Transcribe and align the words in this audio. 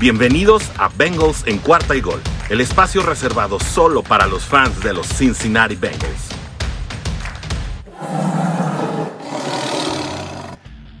Bienvenidos 0.00 0.70
a 0.78 0.88
Bengals 0.96 1.44
en 1.48 1.58
cuarta 1.58 1.96
y 1.96 2.00
gol, 2.00 2.22
el 2.50 2.60
espacio 2.60 3.02
reservado 3.02 3.58
solo 3.58 4.04
para 4.04 4.28
los 4.28 4.44
fans 4.44 4.80
de 4.80 4.94
los 4.94 5.08
Cincinnati 5.08 5.74
Bengals. 5.74 6.28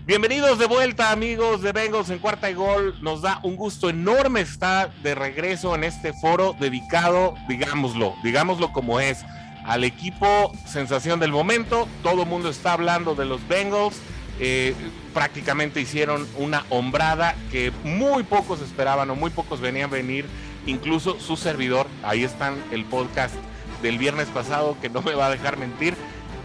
Bienvenidos 0.04 0.58
de 0.58 0.66
vuelta 0.66 1.12
amigos 1.12 1.62
de 1.62 1.70
Bengals 1.70 2.10
en 2.10 2.18
cuarta 2.18 2.50
y 2.50 2.54
gol. 2.54 2.96
Nos 3.00 3.22
da 3.22 3.38
un 3.44 3.54
gusto 3.54 3.88
enorme 3.88 4.40
estar 4.40 4.92
de 5.04 5.14
regreso 5.14 5.76
en 5.76 5.84
este 5.84 6.12
foro 6.14 6.56
dedicado, 6.58 7.34
digámoslo, 7.48 8.16
digámoslo 8.24 8.72
como 8.72 8.98
es, 8.98 9.24
al 9.64 9.84
equipo 9.84 10.50
sensación 10.66 11.20
del 11.20 11.30
momento. 11.30 11.86
Todo 12.02 12.22
el 12.22 12.28
mundo 12.28 12.48
está 12.48 12.72
hablando 12.72 13.14
de 13.14 13.26
los 13.26 13.46
Bengals. 13.46 14.00
Eh, 14.40 14.74
prácticamente 15.12 15.80
hicieron 15.80 16.26
una 16.36 16.64
hombrada 16.70 17.34
que 17.50 17.72
muy 17.84 18.22
pocos 18.22 18.60
esperaban 18.60 19.10
o 19.10 19.16
muy 19.16 19.30
pocos 19.30 19.60
venían 19.60 19.90
a 19.90 19.92
venir. 19.92 20.26
Incluso 20.66 21.18
su 21.18 21.36
servidor, 21.36 21.86
ahí 22.02 22.24
están 22.24 22.56
el 22.70 22.84
podcast 22.84 23.34
del 23.82 23.98
viernes 23.98 24.28
pasado 24.28 24.76
que 24.80 24.88
no 24.88 25.02
me 25.02 25.14
va 25.14 25.26
a 25.26 25.30
dejar 25.30 25.56
mentir. 25.56 25.94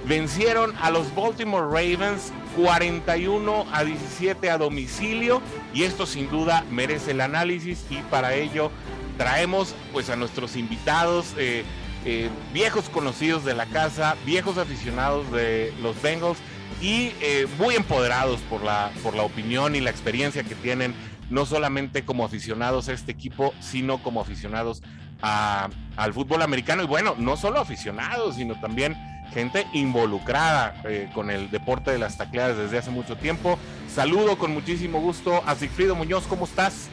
Vencieron 0.06 0.74
a 0.82 0.92
los 0.92 1.14
Baltimore 1.16 1.66
Ravens 1.66 2.34
41 2.58 3.66
a 3.72 3.84
17 3.84 4.50
a 4.50 4.58
domicilio 4.58 5.42
y 5.74 5.84
esto 5.84 6.06
sin 6.06 6.30
duda 6.30 6.66
merece 6.70 7.12
el 7.12 7.22
análisis 7.22 7.86
y 7.90 7.98
para 8.10 8.36
ello 8.36 8.70
traemos 9.18 9.76
pues 9.94 10.10
a 10.10 10.18
nuestros 10.18 10.58
invitados 10.58 11.34
eh, 11.38 11.64
eh, 12.06 12.30
viejos 12.54 12.90
conocidos 12.90 13.46
de 13.46 13.54
la 13.54 13.66
casa, 13.66 14.18
viejos 14.26 14.58
aficionados 14.58 15.32
de 15.32 15.74
los 15.82 16.02
Bengals 16.02 16.38
y 16.84 17.14
eh, 17.22 17.48
muy 17.58 17.76
empoderados 17.76 18.42
por 18.42 18.62
la, 18.62 18.92
por 19.02 19.16
la 19.16 19.24
opinión 19.24 19.74
y 19.74 19.80
la 19.80 19.90
experiencia 19.90 20.44
que 20.44 20.54
tienen, 20.54 20.94
no 21.30 21.46
solamente 21.46 22.04
como 22.04 22.26
aficionados 22.26 22.90
a 22.90 22.94
este 22.94 23.14
equipo, 23.14 23.54
sino 23.62 24.04
como 24.04 24.20
aficionados 24.20 24.84
al 25.22 26.14
fútbol 26.14 26.42
americano 26.42 26.84
y 26.84 26.86
bueno, 26.86 27.16
no 27.18 27.38
solo 27.38 27.62
aficionados, 27.62 28.36
sino 28.36 28.60
también 28.60 28.98
gente 29.34 29.66
involucrada 29.72 30.82
eh, 30.84 31.10
con 31.16 31.32
el 31.32 31.50
deporte 31.50 31.92
de 31.92 32.00
las 32.00 32.18
tacleadas 32.18 32.58
desde 32.58 32.80
hace 32.80 32.92
mucho 32.92 33.16
tiempo. 33.16 33.58
Saludo 33.88 34.38
con 34.38 34.54
muchísimo 34.54 35.00
gusto 35.00 35.42
a 35.46 35.56
Sigfrido 35.56 35.96
Muñoz, 35.96 36.26
¿cómo 36.28 36.44
estás? 36.44 36.90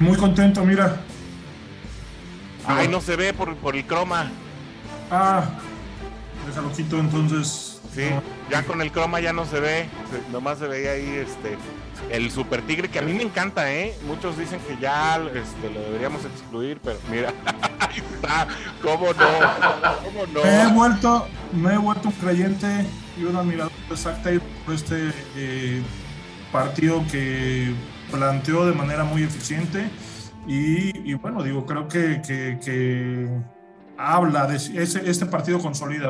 muy 0.00 0.16
contento, 0.16 0.64
mira, 0.64 0.96
Ay, 2.66 2.88
no 2.88 3.00
se 3.00 3.16
ve 3.16 3.32
por, 3.32 3.56
por 3.56 3.76
el 3.76 3.86
croma. 3.86 4.30
Ah, 5.10 5.44
déjalo 6.46 6.72
quito 6.72 6.98
entonces. 6.98 7.75
Sí, 7.96 8.04
ya 8.50 8.62
con 8.62 8.82
el 8.82 8.92
croma 8.92 9.20
ya 9.20 9.32
no 9.32 9.46
se 9.46 9.58
ve. 9.58 9.88
nomás 10.30 10.58
se 10.58 10.68
veía 10.68 10.92
ahí 10.92 11.24
este 11.26 11.56
el 12.10 12.30
super 12.30 12.60
tigre 12.62 12.88
que 12.88 12.98
a 12.98 13.02
mí 13.02 13.14
me 13.14 13.22
encanta, 13.22 13.72
¿eh? 13.72 13.94
Muchos 14.06 14.36
dicen 14.36 14.60
que 14.68 14.76
ya 14.78 15.16
este, 15.16 15.70
lo 15.72 15.80
deberíamos 15.80 16.24
excluir, 16.24 16.78
pero 16.84 16.98
mira, 17.10 17.32
ahí 17.80 18.02
está. 18.14 18.46
¿Cómo 18.82 19.12
no? 19.14 20.44
Me 20.44 20.62
he 20.62 20.66
vuelto, 20.68 21.26
me 21.52 21.72
he 21.72 21.78
vuelto 21.78 22.08
un 22.08 22.14
creyente 22.14 22.84
y 23.18 23.24
un 23.24 23.34
admirador 23.34 23.72
de 23.72 24.40
por 24.40 24.74
este 24.74 25.10
eh, 25.36 25.82
partido 26.52 27.02
que 27.10 27.72
planteó 28.10 28.66
de 28.66 28.72
manera 28.72 29.04
muy 29.04 29.22
eficiente 29.22 29.88
y, 30.46 31.14
bueno, 31.14 31.42
digo, 31.42 31.66
creo 31.66 31.88
que, 31.88 32.20
habla 33.98 34.46
de 34.46 34.56
ese, 34.56 35.08
este 35.08 35.26
partido 35.26 35.58
consolida 35.58 36.08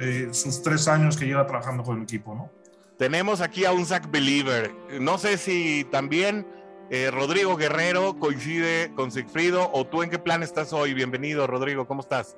eh, 0.00 0.28
sus 0.32 0.62
tres 0.62 0.88
años 0.88 1.16
que 1.16 1.26
lleva 1.26 1.46
trabajando 1.46 1.82
con 1.82 1.98
el 1.98 2.02
equipo, 2.02 2.34
¿no? 2.34 2.50
Tenemos 2.98 3.40
aquí 3.40 3.64
a 3.64 3.72
un 3.72 3.86
Zach 3.86 4.10
Believer. 4.10 4.74
No 5.00 5.16
sé 5.16 5.38
si 5.38 5.86
también 5.90 6.46
eh, 6.90 7.10
Rodrigo 7.10 7.56
Guerrero 7.56 8.18
coincide 8.18 8.92
con 8.94 9.10
Sigfrido 9.10 9.70
o 9.72 9.86
tú 9.86 10.02
en 10.02 10.10
qué 10.10 10.18
plan 10.18 10.42
estás 10.42 10.72
hoy. 10.72 10.92
Bienvenido, 10.92 11.46
Rodrigo, 11.46 11.86
¿cómo 11.86 12.02
estás? 12.02 12.36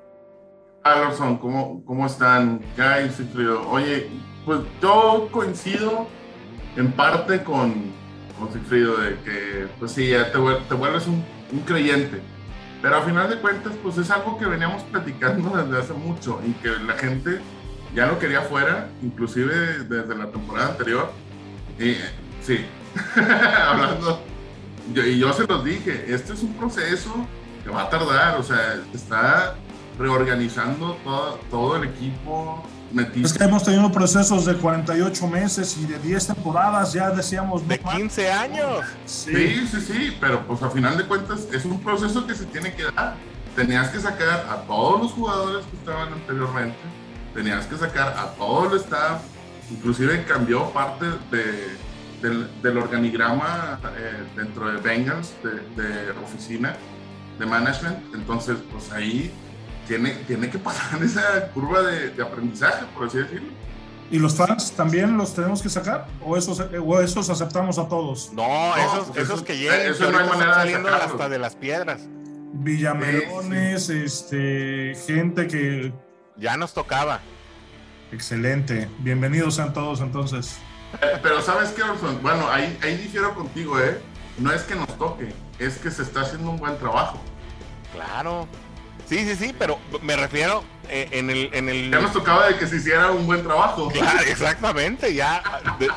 Alonso, 0.84 1.38
¿cómo, 1.40 1.84
cómo 1.84 2.06
están? 2.06 2.60
Guy, 2.76 3.10
Sigfrido. 3.10 3.68
Oye, 3.68 4.08
pues 4.44 4.60
yo 4.80 5.28
coincido 5.32 6.06
en 6.76 6.92
parte 6.92 7.42
con, 7.42 7.92
Sigfrido, 8.52 8.96
de 8.96 9.16
que, 9.20 9.68
pues 9.78 9.92
sí, 9.92 10.08
ya 10.08 10.32
te, 10.32 10.38
vuelves 10.38 11.06
un, 11.06 11.24
creyente. 11.64 12.20
Pero 12.82 12.96
a 12.96 13.02
final 13.02 13.30
de 13.30 13.36
cuentas, 13.36 13.72
pues 13.80 13.96
es 13.96 14.10
algo 14.10 14.36
que 14.36 14.44
veníamos 14.44 14.82
platicando 14.82 15.56
desde 15.56 15.78
hace 15.78 15.92
mucho 15.92 16.40
y 16.44 16.52
que 16.54 16.68
la 16.68 16.94
gente 16.94 17.40
ya 17.94 18.06
lo 18.06 18.18
quería 18.18 18.42
fuera, 18.42 18.88
inclusive 19.02 19.84
desde 19.84 20.16
la 20.16 20.26
temporada 20.26 20.70
anterior. 20.70 21.12
Y 21.78 21.94
sí, 22.42 22.66
hablando, 23.66 24.20
y 24.94 25.16
yo 25.16 25.32
se 25.32 25.46
los 25.46 25.64
dije, 25.64 26.06
este 26.08 26.32
es 26.32 26.42
un 26.42 26.54
proceso 26.54 27.14
que 27.62 27.70
va 27.70 27.82
a 27.82 27.90
tardar, 27.90 28.38
o 28.40 28.42
sea, 28.42 28.80
está 28.92 29.54
reorganizando 29.96 30.96
todo, 31.04 31.38
todo 31.50 31.76
el 31.76 31.84
equipo, 31.84 32.66
es 33.14 33.32
que 33.32 33.44
hemos 33.44 33.64
tenido 33.64 33.90
procesos 33.90 34.44
de 34.44 34.54
48 34.54 35.26
meses 35.26 35.76
y 35.78 35.86
de 35.86 35.98
10 35.98 36.28
temporadas, 36.28 36.92
ya 36.92 37.10
decíamos. 37.10 37.66
De 37.66 37.78
15 37.78 38.30
años. 38.30 38.84
Sí. 39.06 39.66
sí, 39.66 39.80
sí, 39.80 40.16
pero 40.20 40.46
pues 40.46 40.62
a 40.62 40.70
final 40.70 40.96
de 40.96 41.04
cuentas 41.04 41.46
es 41.52 41.64
un 41.64 41.80
proceso 41.80 42.26
que 42.26 42.34
se 42.34 42.44
tiene 42.46 42.74
que 42.74 42.84
dar. 42.84 43.16
Tenías 43.56 43.88
que 43.90 44.00
sacar 44.00 44.46
a 44.48 44.62
todos 44.66 45.02
los 45.02 45.12
jugadores 45.12 45.64
que 45.66 45.76
estaban 45.76 46.12
anteriormente, 46.12 46.78
tenías 47.34 47.66
que 47.66 47.76
sacar 47.76 48.08
a 48.16 48.28
todo 48.38 48.72
el 48.72 48.80
staff, 48.80 49.20
inclusive 49.70 50.24
cambió 50.24 50.70
parte 50.70 51.04
de, 51.30 51.76
del, 52.62 52.78
organigrama 52.78 53.78
eh, 53.96 54.24
dentro 54.36 54.72
de 54.72 54.78
Bengals, 54.78 55.34
de, 55.42 55.82
de 55.82 56.10
oficina, 56.12 56.76
de 57.38 57.44
management. 57.44 57.98
Entonces, 58.14 58.56
pues 58.70 58.90
ahí 58.92 59.30
tiene, 59.92 60.10
tiene 60.26 60.48
que 60.48 60.58
pasar 60.58 61.02
esa 61.02 61.48
curva 61.48 61.82
de, 61.82 62.22
aprendizaje, 62.22 62.86
por 62.94 63.08
así 63.08 63.18
decirlo. 63.18 63.52
¿Y 64.10 64.18
los 64.18 64.34
fans 64.34 64.72
también 64.72 65.16
los 65.16 65.34
tenemos 65.34 65.62
que 65.62 65.68
sacar? 65.68 66.06
¿O 66.22 66.36
esos, 66.36 66.60
o 66.60 67.00
esos 67.00 67.30
aceptamos 67.30 67.78
a 67.78 67.88
todos? 67.88 68.30
No, 68.32 68.76
esos, 68.76 69.08
pues 69.08 69.24
esos 69.24 69.42
que 69.42 69.56
llegan, 69.56 69.80
eso 69.80 70.10
no 70.10 70.18
hay 70.18 70.28
manera 70.28 70.54
saliendo 70.54 70.88
hasta 70.88 71.28
de 71.28 71.38
las 71.38 71.56
piedras. 71.56 72.02
Villamelones, 72.54 73.88
este, 73.88 74.94
gente 75.06 75.46
que... 75.46 75.94
Ya 76.36 76.56
nos 76.58 76.74
tocaba. 76.74 77.20
Excelente. 78.12 78.88
Bienvenidos 78.98 79.54
sean 79.54 79.72
todos 79.72 80.00
entonces. 80.00 80.58
Eh, 81.00 81.18
pero 81.22 81.40
¿sabes 81.40 81.70
qué, 81.70 81.82
Bueno, 82.20 82.50
ahí, 82.50 82.78
ahí 82.82 82.96
difiero 82.96 83.34
contigo, 83.34 83.78
¿eh? 83.78 83.98
No 84.38 84.52
es 84.52 84.62
que 84.62 84.74
nos 84.74 84.88
toque, 84.98 85.32
es 85.58 85.78
que 85.78 85.90
se 85.90 86.02
está 86.02 86.20
haciendo 86.22 86.50
un 86.50 86.58
buen 86.58 86.76
trabajo. 86.78 87.18
Claro. 87.94 88.46
Sí, 89.08 89.26
sí, 89.26 89.36
sí, 89.36 89.54
pero 89.58 89.78
me 90.00 90.16
refiero 90.16 90.64
eh, 90.88 91.08
en, 91.12 91.30
el, 91.30 91.50
en 91.52 91.68
el... 91.68 91.90
Ya 91.90 92.00
nos 92.00 92.12
tocaba 92.12 92.48
de 92.48 92.58
que 92.58 92.66
se 92.66 92.76
hiciera 92.76 93.10
un 93.10 93.26
buen 93.26 93.42
trabajo. 93.42 93.88
Claro, 93.88 94.20
exactamente, 94.26 95.14
ya 95.14 95.42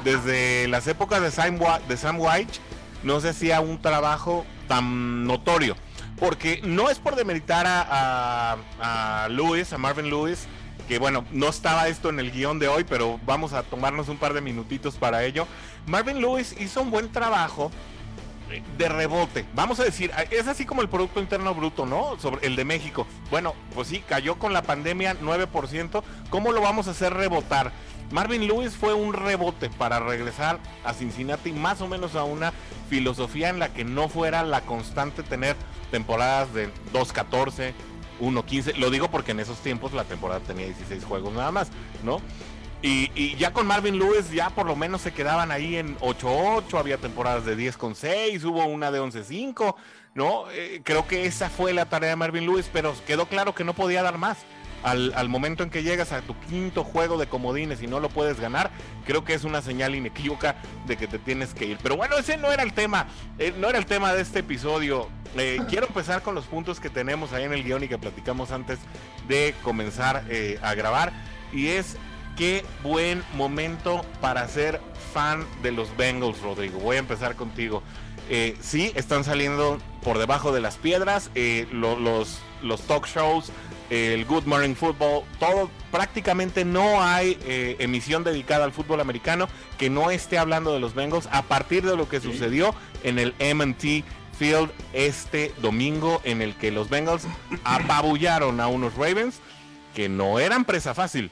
desde 0.04 0.68
las 0.68 0.88
épocas 0.88 1.22
de 1.22 1.32
Sam, 1.32 1.60
de 1.88 1.98
Sam 1.98 2.20
White 2.20 2.60
no 3.04 3.20
se 3.22 3.30
hacía 3.30 3.62
un 3.62 3.82
trabajo 3.82 4.46
tan 4.68 5.26
notorio. 5.26 5.76
Porque 6.20 6.62
no 6.64 6.90
es 6.90 6.98
por 7.00 7.16
demeritar 7.16 7.66
a, 7.68 8.58
a, 8.80 9.28
Lewis, 9.30 9.74
a 9.74 9.78
Marvin 9.78 10.10
Lewis, 10.10 10.48
que 10.88 10.98
bueno, 10.98 11.26
no 11.32 11.50
estaba 11.50 11.88
esto 11.88 12.10
en 12.10 12.20
el 12.20 12.32
guion 12.32 12.58
de 12.58 12.68
hoy, 12.68 12.86
pero 12.86 13.20
vamos 13.26 13.54
a 13.54 13.64
tomarnos 13.64 14.08
un 14.08 14.18
par 14.18 14.34
de 14.34 14.42
minutitos 14.42 14.96
para 14.96 15.24
ello. 15.24 15.46
Marvin 15.88 16.22
Lewis 16.22 16.56
hizo 16.60 16.82
un 16.82 16.92
buen 16.92 17.12
trabajo 17.12 17.70
de 18.78 18.90
rebote. 18.90 19.46
Vamos 19.54 19.80
a 19.80 19.84
decir, 19.84 20.12
es 20.32 20.48
así 20.48 20.66
como 20.66 20.82
el 20.82 20.90
Producto 20.90 21.20
Interno 21.20 21.54
Bruto, 21.54 21.86
¿no? 21.86 22.20
Sobre 22.20 22.46
el 22.48 22.56
de 22.56 22.66
México. 22.66 23.08
Bueno, 23.30 23.54
pues 23.74 23.88
sí, 23.88 24.04
cayó 24.08 24.36
con 24.36 24.54
la 24.54 24.62
pandemia 24.62 25.18
9%. 25.20 26.04
¿Cómo 26.30 26.52
lo 26.52 26.62
vamos 26.62 26.88
a 26.88 26.92
hacer 26.92 27.14
rebotar? 27.14 27.72
Marvin 28.12 28.48
Lewis 28.48 28.76
fue 28.76 28.94
un 28.94 29.14
rebote 29.14 29.70
para 29.70 30.00
regresar 30.00 30.60
a 30.84 30.94
Cincinnati 30.94 31.52
más 31.52 31.82
o 31.82 31.88
menos 31.88 32.16
a 32.16 32.24
una 32.24 32.54
filosofía 32.90 33.50
en 33.50 33.59
la 33.59 33.74
que 33.74 33.84
no 33.84 34.09
fuera 34.09 34.44
la 34.44 34.62
constante 34.62 35.24
tener 35.24 35.56
temporadas 35.91 36.53
de 36.53 36.70
2-14, 36.94 37.74
1-15. 38.22 38.76
Lo 38.76 38.91
digo 38.91 39.09
porque 39.09 39.32
en 39.32 39.40
esos 39.40 39.58
tiempos 39.59 39.94
la 39.94 40.03
temporada 40.03 40.40
tenía 40.41 40.66
16 40.66 41.03
juegos 41.03 41.34
nada 41.34 41.52
más, 41.52 41.70
¿no? 42.03 42.22
Y, 42.87 43.35
ya 43.37 43.52
con 43.52 43.66
Marvin 43.66 43.97
Lewis 43.97 44.29
ya 44.29 44.52
por 44.52 44.67
lo 44.67 44.76
menos 44.76 45.02
se 45.02 45.11
quedaban 45.11 45.49
ahí 45.49 45.76
en 45.76 45.97
8-8, 45.97 46.78
había 46.78 46.97
temporadas 46.97 47.43
de 47.43 47.55
10 47.55 47.78
con 47.78 47.96
6, 47.96 48.43
hubo 48.43 48.64
una 48.67 48.91
de 48.91 49.02
11-5, 49.02 49.76
¿no? 50.14 50.52
Eh, 50.52 50.82
creo 50.84 51.08
que 51.08 51.26
esa 51.26 51.49
fue 51.49 51.73
la 51.73 51.90
tarea 51.90 52.11
de 52.11 52.16
Marvin 52.16 52.46
Lewis, 52.46 52.70
pero 52.72 52.93
quedó 53.08 53.26
claro 53.26 53.55
que 53.55 53.64
no 53.64 53.73
podía 53.73 54.03
dar 54.03 54.20
más. 54.20 54.37
Al, 54.84 55.29
momento 55.29 55.64
en 55.64 55.72
que 55.72 55.82
llegas 55.82 56.11
a 56.11 56.22
tu 56.22 56.40
quinto 56.41 56.84
juego 56.84 57.17
de 57.17 57.26
comodines 57.26 57.82
y 57.82 57.87
no 57.87 57.99
lo 57.99 58.09
puedes 58.09 58.40
ganar, 58.40 58.70
creo 59.08 59.26
que 59.26 59.34
es 59.34 59.43
una 59.43 59.64
señal 59.64 59.96
inequívoca 59.96 60.55
de 60.85 60.96
que 60.96 61.08
te 61.08 61.17
tienes 61.17 61.55
que 61.55 61.66
ir. 61.66 61.79
Pero 61.81 61.97
bueno, 61.97 62.20
ese 62.20 62.38
no 62.38 62.52
era 62.52 62.61
el 62.61 62.73
tema, 62.73 63.08
eh, 63.40 63.52
no 63.58 63.67
era 63.67 63.79
el 63.79 63.88
tema 63.88 64.14
de 64.14 64.22
este 64.22 64.40
episodio. 64.40 65.09
Eh, 65.35 65.59
quiero 65.70 65.88
empezar 65.88 66.22
con 66.22 66.35
los 66.35 66.46
puntos 66.46 66.79
que 66.79 66.91
tenemos 66.91 67.34
ahí 67.34 67.46
en 67.46 67.53
el 67.53 67.64
guion 67.64 67.84
y 67.84 67.88
que 67.88 67.97
platicamos 67.97 68.52
antes 68.52 68.78
de 69.28 69.55
comenzar 69.64 70.23
a 70.61 70.76
grabar. 70.76 71.11
Y 71.52 71.70
es 71.70 71.97
qué 72.35 72.66
buen 72.84 73.23
momento 73.34 74.05
para 74.22 74.47
ser 74.47 74.82
fan 75.14 75.46
de 75.64 75.72
los 75.72 75.96
Bengals, 75.97 76.41
Rodrigo. 76.41 76.79
Voy 76.79 76.97
a 76.97 76.99
empezar 76.99 77.35
contigo. 77.35 77.82
Eh, 78.29 78.58
sí, 78.59 78.91
están 78.96 79.23
saliendo 79.23 79.78
por 80.03 80.17
debajo 80.17 80.52
de 80.52 80.59
las 80.59 80.78
piedras, 80.78 81.29
eh, 81.35 81.67
los, 81.72 82.40
los 82.61 82.82
talk 82.82 83.08
shows, 83.08 83.52
el 83.90 84.26
Good 84.26 84.46
Morning 84.46 84.73
Football, 84.73 85.23
todo, 85.40 85.70
prácticamente 85.91 86.66
no 86.66 87.03
hay 87.03 87.37
eh, 87.46 87.76
emisión 87.79 88.23
dedicada 88.23 88.66
al 88.66 88.72
fútbol 88.72 88.99
americano 88.99 89.47
que 89.78 89.91
no 89.91 90.09
esté 90.09 90.40
hablando 90.40 90.73
de 90.73 90.79
los 90.79 90.96
Bengals 90.96 91.29
a 91.31 91.43
partir 91.43 91.85
de 91.85 91.96
lo 91.96 92.09
que 92.09 92.20
sucedió 92.20 92.73
en 93.03 93.20
el 93.20 93.35
MT 93.40 94.03
Field 94.38 94.72
este 94.93 95.53
domingo 95.61 96.20
en 96.23 96.41
el 96.41 96.55
que 96.55 96.72
los 96.72 96.90
Bengals 96.90 97.28
apabullaron 97.64 98.59
a 98.59 98.67
unos 98.67 98.96
Ravens 98.96 99.40
que 99.93 100.09
no 100.09 100.40
eran 100.40 100.66
presa 100.66 100.93
fácil. 100.93 101.31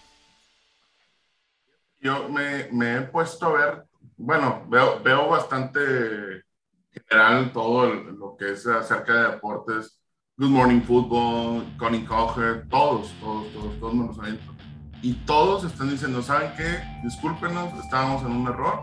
Yo 2.03 2.27
me, 2.27 2.67
me 2.73 2.97
he 2.97 3.01
puesto 3.03 3.45
a 3.45 3.53
ver, 3.53 3.85
bueno, 4.17 4.65
veo, 4.67 5.01
veo 5.01 5.29
bastante 5.29 6.44
general 6.91 7.53
todo 7.53 7.94
lo 7.94 8.35
que 8.35 8.51
es 8.51 8.67
acerca 8.67 9.13
de 9.13 9.31
deportes. 9.31 10.01
Good 10.35 10.50
Morning 10.50 10.81
Football, 10.81 11.63
Connie 11.77 12.03
Coger, 12.03 12.67
todos, 12.67 13.09
todos, 13.21 13.53
todos, 13.53 13.79
todos 13.79 13.94
me 13.94 14.07
los 14.07 14.19
aviento. 14.19 14.53
Y 15.01 15.13
todos 15.25 15.63
están 15.63 15.91
diciendo, 15.91 16.21
¿saben 16.21 16.51
qué? 16.57 16.83
Discúlpenos, 17.05 17.73
estábamos 17.81 18.21
en 18.23 18.33
un 18.33 18.47
error. 18.47 18.81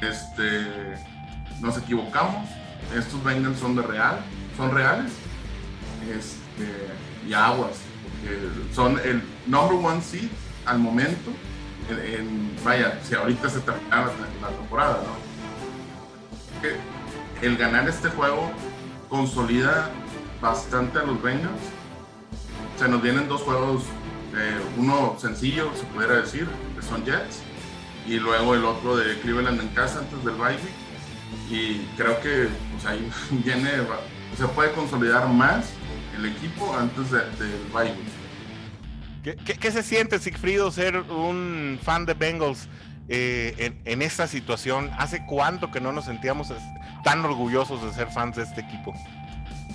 Este, 0.00 0.94
nos 1.60 1.76
equivocamos. 1.76 2.48
Estos 2.96 3.22
Bengals 3.22 3.58
son 3.58 3.76
de 3.76 3.82
real, 3.82 4.24
son 4.56 4.70
reales. 4.70 5.12
Este, 6.08 6.88
y 7.28 7.34
aguas, 7.34 7.82
porque 8.02 8.72
son 8.72 8.98
el 9.04 9.22
number 9.46 9.76
one 9.84 10.00
seed 10.00 10.30
al 10.64 10.78
momento. 10.78 11.30
Vaya, 12.64 12.98
si 13.02 13.14
ahorita 13.14 13.48
se 13.50 13.60
terminaba 13.60 14.10
la, 14.40 14.48
temporada, 14.48 15.02
¿no? 15.02 15.34
el 17.42 17.56
ganar 17.58 17.86
este 17.88 18.08
juego 18.08 18.50
consolida 19.10 19.90
bastante 20.40 20.98
a 20.98 21.02
los 21.02 21.22
Bengals. 21.22 21.60
Se 22.78 22.88
nos 22.88 23.02
vienen 23.02 23.28
dos 23.28 23.42
juegos, 23.42 23.82
eh, 24.34 24.58
uno 24.78 25.16
sencillo, 25.18 25.70
se 25.76 25.84
pudiera 25.84 26.16
decir, 26.16 26.48
que 26.74 26.82
son 26.82 27.04
Jets, 27.04 27.42
y 28.06 28.18
luego 28.18 28.54
el 28.54 28.64
otro 28.64 28.96
de 28.96 29.18
Cleveland 29.20 29.60
en 29.60 29.68
casa 29.68 30.00
antes 30.00 30.24
del 30.24 30.34
bye 30.34 30.58
Y 31.50 31.86
creo 31.96 32.20
que 32.20 32.48
pues, 32.72 32.86
ahí 32.86 33.10
viene, 33.44 33.70
se 34.36 34.46
puede 34.48 34.72
consolidar 34.72 35.28
más 35.28 35.70
el 36.16 36.26
equipo 36.26 36.74
antes 36.76 37.10
del 37.10 37.60
bye 37.72 37.94
¿Qué, 39.24 39.72
se 39.72 39.82
siente, 39.82 40.18
Sigfrido, 40.18 40.70
ser 40.70 40.98
un 40.98 41.78
fan 41.82 42.04
de 42.04 42.12
Bengals 42.12 42.68
eh, 43.08 43.72
en, 43.86 44.02
esta 44.02 44.26
situación? 44.26 44.90
¿Hace 44.98 45.24
cuánto 45.24 45.70
que 45.70 45.80
no 45.80 45.92
nos 45.92 46.04
sentíamos 46.04 46.52
tan 47.04 47.24
orgullosos 47.24 47.82
de 47.82 47.94
ser 47.94 48.08
fans 48.08 48.36
de 48.36 48.42
este 48.42 48.60
equipo? 48.60 48.92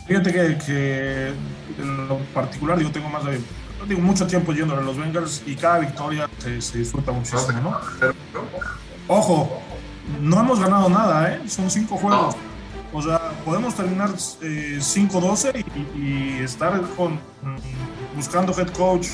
Fíjate 0.06 0.31
que, 0.31 1.34
en 1.80 2.07
lo 2.07 2.19
particular, 2.34 2.80
yo 2.80 2.92
tengo 2.92 3.10
más 3.10 3.25
de 3.25 3.42
digo, 3.88 4.01
mucho 4.01 4.28
tiempo 4.28 4.54
yendo 4.54 4.78
a 4.78 4.81
los 4.81 4.98
Bengals 4.98 5.42
y 5.48 5.56
cada 5.56 5.80
victoria 5.80 6.30
se, 6.38 6.78
disfruta 6.78 7.12
muchísimo, 7.12 7.60
¿no? 7.62 7.80
Ojo, 9.07 9.62
no 10.22 10.42
hemos 10.42 10.60
ganado 10.60 10.90
nada, 10.90 11.34
¿eh? 11.34 11.42
Son 11.48 11.72
cinco 11.72 11.98
juegos. 11.98 12.36
O 12.94 13.02
sea, 13.02 13.19
podemos 13.44 13.74
terminar 13.75 14.10
5-12 14.12 15.56
eh, 15.56 15.66
y, 15.95 16.00
y, 16.00 16.44
estar 16.44 16.81
con, 16.95 17.19
buscando 18.16 18.54
head 18.60 18.69
coach 18.69 19.07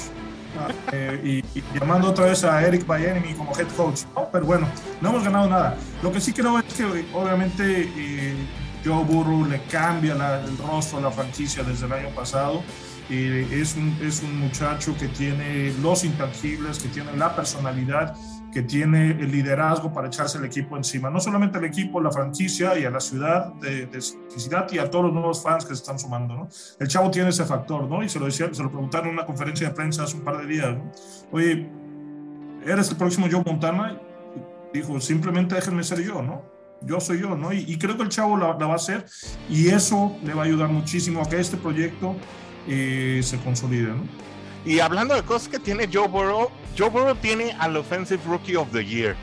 eh, 0.91 1.41
y, 1.53 1.77
llamando 1.77 2.09
otra 2.09 2.25
vez 2.25 2.43
a 2.43 2.65
Eric 2.65 2.85
Bienemy 2.87 3.33
como 3.33 3.57
head 3.57 3.67
coach. 3.75 4.01
pero 4.31 4.45
bueno, 4.45 4.67
no 5.01 5.09
hemos 5.09 5.23
ganado 5.23 5.49
nada. 5.49 5.77
Lo 6.01 6.11
que 6.11 6.21
sí 6.21 6.33
creo 6.33 6.59
es 6.59 6.65
que 6.73 6.85
obviamente 7.13 7.91
eh, 7.95 8.35
Joe 8.83 9.03
Burrow 9.03 9.45
le 9.45 9.61
cambia 9.63 10.13
el 10.13 10.57
rostro 10.57 10.99
a 10.99 11.01
la 11.01 11.11
franquicia 11.11 11.63
desde 11.63 11.85
el 11.85 11.93
año 11.93 12.09
pasado. 12.09 12.63
Eh, 13.09 13.47
es, 13.51 13.75
un, 13.75 13.95
es 14.01 14.23
un 14.23 14.39
muchacho 14.39 14.95
que 14.97 15.07
tiene 15.07 15.73
los 15.81 16.03
intangibles, 16.03 16.79
que 16.79 16.89
tiene 16.89 17.15
la 17.15 17.35
personalidad, 17.35 18.15
que 18.51 18.63
tiene 18.63 19.11
el 19.11 19.31
liderazgo 19.31 19.93
para 19.93 20.07
echarse 20.07 20.37
el 20.37 20.45
equipo 20.45 20.77
encima. 20.77 21.09
No 21.09 21.19
solamente 21.19 21.57
el 21.57 21.65
equipo, 21.65 21.99
la 22.01 22.09
franquicia 22.09 22.79
y 22.79 22.85
a 22.85 22.89
la 22.89 23.01
ciudad 23.01 23.53
de, 23.55 23.85
de 23.85 23.99
y 24.71 24.77
a 24.77 24.89
todos 24.89 25.05
los 25.05 25.13
nuevos 25.13 25.43
fans 25.43 25.65
que 25.65 25.75
se 25.75 25.81
están 25.81 25.99
sumando. 25.99 26.35
¿no? 26.35 26.47
El 26.79 26.87
chavo 26.87 27.11
tiene 27.11 27.29
ese 27.29 27.43
factor, 27.43 27.87
¿no? 27.87 28.01
Y 28.01 28.07
se 28.07 28.17
lo, 28.17 28.25
decía, 28.25 28.47
se 28.53 28.63
lo 28.63 28.71
preguntaron 28.71 29.09
en 29.09 29.15
una 29.15 29.25
conferencia 29.25 29.67
de 29.67 29.75
prensa 29.75 30.03
hace 30.03 30.15
un 30.15 30.23
par 30.23 30.37
de 30.37 30.47
días. 30.47 30.69
¿no? 30.69 30.89
Oye, 31.31 31.69
¿eres 32.65 32.89
el 32.89 32.95
próximo 32.95 33.27
Joe 33.29 33.43
Montana? 33.45 33.99
Dijo, 34.73 34.99
simplemente 34.99 35.55
déjenme 35.55 35.83
ser 35.83 36.01
yo, 36.01 36.21
¿no? 36.21 36.43
Yo 36.81 36.99
soy 36.99 37.19
yo, 37.19 37.35
¿no? 37.35 37.51
Y, 37.51 37.77
creo 37.77 37.97
que 37.97 38.03
el 38.03 38.09
chavo 38.09 38.37
la, 38.37 38.53
va 38.53 38.73
a 38.73 38.75
hacer 38.75 39.05
y 39.49 39.67
eso 39.67 40.15
le 40.23 40.33
va 40.33 40.43
a 40.43 40.45
ayudar 40.45 40.69
muchísimo 40.69 41.21
a 41.21 41.25
que 41.27 41.39
este 41.39 41.57
proyecto 41.57 42.15
eh, 42.67 43.21
se 43.23 43.37
consolide, 43.37 43.89
¿no? 43.89 44.07
Y 44.65 44.79
hablando 44.79 45.13
de 45.13 45.21
cosas 45.21 45.47
que 45.47 45.59
tiene 45.59 45.87
Joe 45.91 46.07
Burrow, 46.07 46.49
Joe 46.77 46.89
Burrow 46.89 47.15
tiene 47.15 47.55
al 47.59 47.77
Offensive 47.77 48.21
Rookie 48.25 48.55
of 48.55 48.71
the 48.71 48.83
Year. 48.83 49.15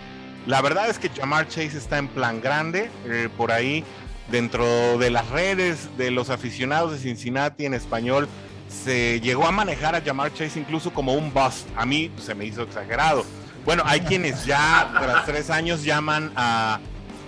La 0.47 0.61
verdad 0.61 0.89
es 0.89 0.99
que 0.99 1.09
Jamar 1.09 1.49
Chase 1.49 1.79
está 1.79 1.99
en 1.99 2.09
plan 2.09 2.41
grande, 2.41 2.91
eh, 3.07 3.29
por 3.37 3.51
ahí 3.51 3.85
dentro 4.31 4.99
de 4.99 5.11
las 5.11 5.29
redes 5.31 5.89
de 5.97 6.11
los 6.11 6.31
aficionados 6.31 6.93
de 6.93 6.99
Cincinnati 6.99 7.67
en 7.67 7.75
español 7.75 8.29
se 8.69 9.21
llegó 9.21 9.47
a 9.47 9.53
manejar 9.53 9.95
a 9.95 10.01
Jamar 10.01 10.33
Chase 10.33 10.59
incluso 10.59 10.93
como 10.93 11.15
un 11.15 11.33
bust. 11.33 11.69
A 11.77 11.85
mí 11.85 12.11
se 12.19 12.35
me 12.35 12.45
hizo 12.45 12.63
exagerado. 12.63 13.25
Bueno, 13.65 13.83
hay 13.87 14.01
quienes 14.01 14.45
ya 14.45 14.91
tras 14.99 15.27
tres 15.27 15.51
años 15.51 15.85
llaman 15.85 16.33
a, 16.35 16.81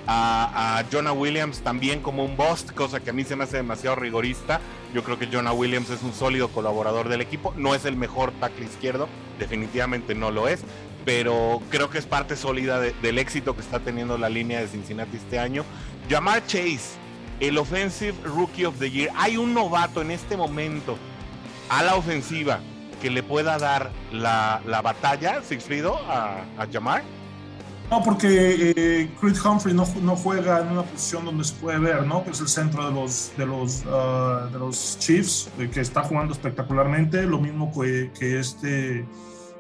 a, 0.07 0.85
Jonah 0.91 1.13
Williams 1.13 1.61
también 1.61 2.01
como 2.01 2.25
un 2.25 2.37
bust, 2.37 2.73
cosa 2.73 3.01
que 3.01 3.11
a 3.11 3.13
mí 3.13 3.25
se 3.25 3.37
me 3.37 3.45
hace 3.45 3.59
demasiado 3.59 3.97
rigorista. 3.97 4.61
Yo 4.93 5.03
creo 5.03 5.19
que 5.19 5.27
Jonah 5.27 5.53
Williams 5.53 5.91
es 5.91 6.03
un 6.03 6.13
sólido 6.13 6.49
colaborador 6.49 7.09
del 7.09 7.21
equipo. 7.21 7.55
No 7.57 7.75
es 7.75 7.85
el 7.85 7.97
mejor 7.97 8.33
tackle 8.33 8.67
izquierdo, 8.67 9.09
definitivamente 9.39 10.15
no 10.15 10.31
lo 10.31 10.49
es, 10.49 10.61
pero 11.05 11.61
creo 11.71 11.91
que 11.91 11.99
es 11.99 12.07
parte 12.07 12.37
sólida 12.37 12.81
del 12.81 13.19
éxito 13.19 13.55
que 13.55 13.63
está 13.63 13.81
teniendo 13.81 14.19
la 14.19 14.29
línea 14.29 14.61
de 14.61 14.69
Cincinnati 14.69 15.17
este 15.17 15.39
año. 15.39 15.65
Jamar 16.09 16.47
Chase, 16.47 16.97
el 17.41 17.59
Offensive 17.59 18.15
Rookie 18.25 18.67
of 18.67 18.79
the 18.79 18.91
Year. 18.91 19.11
Hay 19.17 19.37
un 19.37 19.55
novato 19.55 20.03
en 20.03 20.11
este 20.11 20.37
momento 20.37 20.97
a 21.69 21.83
la 21.83 21.97
ofensiva 21.97 22.61
que 23.01 23.11
le 23.11 23.23
pueda 23.23 23.59
dar 23.59 23.91
la, 24.13 24.61
batalla, 24.83 25.43
Sigfrido, 25.43 25.99
a, 26.09 26.45
a 26.59 26.67
Jamar. 26.71 27.03
No, 27.91 28.03
porque 28.03 28.73
eh, 28.77 29.11
Creed 29.21 29.37
Humphrey 29.45 29.75
no, 29.75 29.87
no, 30.03 30.17
juega 30.17 30.61
en 30.61 30.69
una 30.69 30.83
posición 30.83 31.27
donde 31.27 31.45
se 31.45 31.55
puede 31.55 31.79
ver, 31.79 32.07
¿no? 32.07 32.25
Que 32.25 32.31
es 32.31 32.41
el 32.41 32.49
centro 32.49 32.87
de 32.87 32.93
los, 32.93 33.33
de 33.37 33.47
los, 33.47 33.85
uh, 33.85 34.51
de 34.51 34.59
los 34.59 34.99
Chiefs, 34.99 35.51
que 35.73 35.81
está 35.81 36.03
jugando 36.03 36.33
espectacularmente. 36.33 37.23
Lo 37.25 37.39
mismo 37.39 37.73
que, 37.73 38.11
que 38.19 38.41
este 38.41 39.07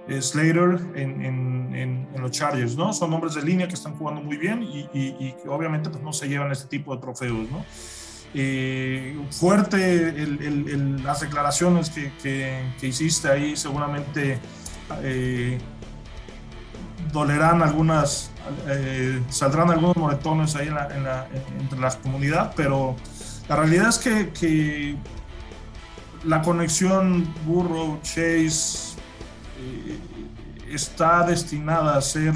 eh, 0.09 0.21
Slater 0.21 0.81
en, 0.95 1.75
en, 1.75 2.09
los 2.21 2.31
Chargers, 2.31 2.77
¿no? 2.77 2.93
Son 2.93 3.13
hombres 3.13 3.35
de 3.35 3.43
línea 3.43 3.69
que 3.69 3.75
están 3.75 3.95
jugando 3.97 4.23
muy 4.23 4.39
bien 4.39 4.63
y, 4.63 4.89
y, 4.95 5.35
obviamente 5.47 5.91
pues, 5.91 6.03
no 6.03 6.13
se 6.13 6.27
llevan 6.27 6.51
este 6.53 6.69
tipo 6.69 6.95
de 6.95 7.03
trofeos, 7.03 7.51
¿no? 7.51 7.65
Eh, 8.33 9.17
fuerte 9.31 10.09
el, 10.09 10.41
el, 10.43 11.05
las 11.05 11.21
declaraciones 11.21 11.91
que, 11.91 12.13
que, 12.23 12.73
que, 12.81 12.89
hiciste 12.89 13.29
ahí, 13.29 13.57
seguramente 13.57 14.41
dolerán 17.13 17.63
algunas, 17.63 18.31
eh, 18.69 19.23
saldrán 19.29 19.71
algunos 19.71 19.97
moretones 19.97 20.55
ahí 20.57 20.69
en 20.69 20.75
la, 20.75 21.29
entre 21.59 21.79
la 21.79 21.91
comunidad, 21.91 22.53
pero 22.57 22.97
la 23.49 23.57
realidad 23.57 23.89
es 23.89 23.99
que, 23.99 24.97
la 26.25 26.41
conexión 26.41 27.27
Burrow-Chase 27.45 28.97
eh, 29.59 29.99
está 30.71 31.23
destinada 31.27 31.99
a 31.99 32.01
ser 32.01 32.33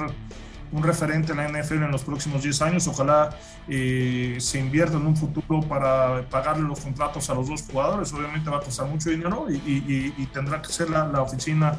un 0.70 0.82
referente 0.82 1.32
en 1.32 1.38
la 1.38 1.48
NFL 1.48 1.84
en 1.84 1.90
los 1.90 2.04
próximos 2.04 2.42
10 2.42 2.62
años. 2.62 2.87
Ojalá 2.87 3.30
eh, 3.66 4.37
se 4.40 4.58
invierta 4.58 4.98
en 4.98 5.06
un 5.06 5.16
futuro 5.16 5.62
para 5.62 6.28
pagarle 6.28 6.68
los 6.68 6.80
contratos 6.80 7.30
a 7.30 7.34
los 7.34 7.48
dos 7.48 7.62
jugadores. 7.62 8.12
Obviamente 8.12 8.50
va 8.50 8.58
a 8.58 8.60
costar 8.60 8.87
mucho 8.87 9.08
dinero 9.08 9.46
y, 9.50 10.26
tendrá 10.32 10.60
que 10.60 10.70
ser 10.70 10.90
la, 10.90 11.06
la 11.06 11.22
oficina 11.22 11.75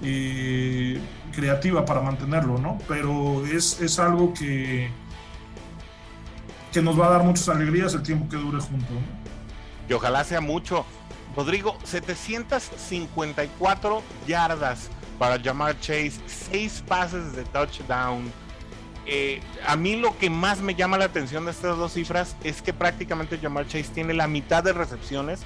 creativa 0.00 1.84
para 1.84 2.00
mantenerlo, 2.00 2.58
¿no? 2.58 2.78
Pero 2.88 3.44
es, 3.46 3.80
es, 3.80 3.98
algo 3.98 4.32
que, 4.32 4.90
que 6.72 6.80
nos 6.82 6.98
va 6.98 7.08
a 7.08 7.10
dar 7.10 7.22
muchas 7.22 7.46
alegrías 7.48 7.92
el 7.94 8.02
tiempo 8.02 8.28
que 8.28 8.36
dure 8.36 8.60
junto. 8.60 8.92
Y 9.88 9.92
ojalá 9.92 10.24
sea 10.24 10.40
mucho. 10.40 10.84
Rodrigo, 11.36 11.78
754 11.84 14.02
yardas 14.26 14.90
para 15.18 15.36
llamar 15.36 15.78
Chase, 15.80 16.14
6 16.26 16.84
pases 16.88 17.36
de 17.36 17.44
touchdown. 17.44 18.32
Eh, 19.06 19.40
a 19.66 19.76
mí 19.76 19.96
lo 19.96 20.18
que 20.18 20.28
más 20.30 20.60
me 20.60 20.74
llama 20.74 20.98
la 20.98 21.06
atención 21.06 21.44
de 21.44 21.50
estas 21.50 21.76
dos 21.76 21.94
cifras 21.94 22.36
es 22.44 22.62
que 22.62 22.72
prácticamente 22.72 23.38
Jamar 23.38 23.66
Chase 23.66 23.90
tiene 23.94 24.14
la 24.14 24.28
mitad 24.28 24.62
de 24.62 24.72
recepciones 24.72 25.40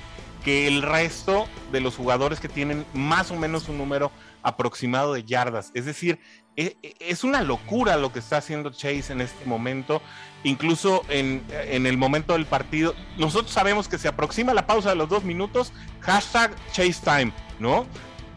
que 0.44 0.66
el 0.66 0.82
resto 0.82 1.46
de 1.72 1.80
los 1.80 1.96
jugadores 1.96 2.40
que 2.40 2.48
tienen 2.48 2.84
más 2.92 3.30
o 3.30 3.36
menos 3.36 3.68
un 3.68 3.78
número 3.78 4.10
aproximado 4.44 5.14
de 5.14 5.24
yardas. 5.24 5.72
Es 5.74 5.86
decir, 5.86 6.20
e, 6.56 6.76
e, 6.82 6.94
es 7.00 7.24
una 7.24 7.42
locura 7.42 7.96
lo 7.96 8.12
que 8.12 8.20
está 8.20 8.36
haciendo 8.36 8.70
Chase 8.70 9.12
en 9.12 9.20
este 9.20 9.44
momento, 9.46 10.00
incluso 10.44 11.02
en, 11.08 11.42
el 11.50 11.96
momento 11.96 12.34
del 12.34 12.46
partido. 12.46 12.94
Nosotros 13.18 13.52
sabemos 13.52 13.88
que 13.88 13.98
se 13.98 14.06
aproxima 14.06 14.54
la 14.54 14.66
pausa 14.66 14.90
de 14.90 14.96
los 14.96 15.08
dos 15.08 15.24
minutos, 15.24 15.72
hashtag 16.00 16.54
Chase 16.72 17.00
Time, 17.02 17.32
¿no? 17.58 17.86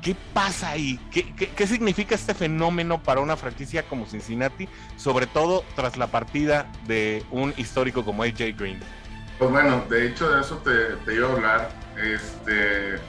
¿Qué 0.01 0.15
pasa 0.33 0.69
ahí? 0.69 0.99
¿Qué, 1.11 1.67
significa 1.67 2.15
este 2.15 2.33
fenómeno 2.33 3.03
para 3.03 3.19
una 3.19 3.35
franquicia 3.35 3.83
como 3.83 4.05
Cincinnati, 4.05 4.69
sobre 4.95 5.27
todo 5.27 5.63
tras 5.75 5.97
la 5.97 6.07
partida 6.07 6.71
de 6.85 7.23
un 7.29 7.53
histórico 7.57 8.05
como 8.05 8.23
AJ 8.23 8.55
Green? 8.57 8.79
Pues 9.37 9.51
bueno, 9.51 9.83
de 9.89 10.07
hecho 10.07 10.29
de 10.29 10.41
eso 10.41 10.57
te, 10.59 10.95
te 11.05 11.15
iba 11.15 11.27
a 11.27 11.31
hablar. 11.33 11.69
Este, 11.97 12.99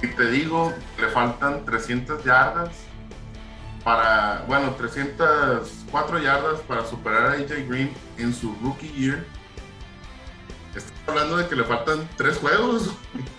si 0.00 0.08
te 0.08 0.30
digo, 0.30 0.74
le 1.00 1.08
faltan 1.08 1.64
300 1.64 2.22
yardas 2.24 2.70
para, 3.82 4.44
bueno, 4.46 4.74
304 4.74 6.18
yardas 6.18 6.60
para 6.62 6.84
superar 6.84 7.26
a 7.26 7.32
AJ 7.32 7.68
Green 7.68 7.92
en 8.18 8.34
su 8.34 8.54
rookie 8.62 8.92
year. 8.92 9.24
Estás 10.74 10.92
hablando 11.06 11.36
de 11.36 11.48
que 11.48 11.56
le 11.56 11.64
faltan 11.64 12.08
tres 12.16 12.36
juegos. 12.38 12.90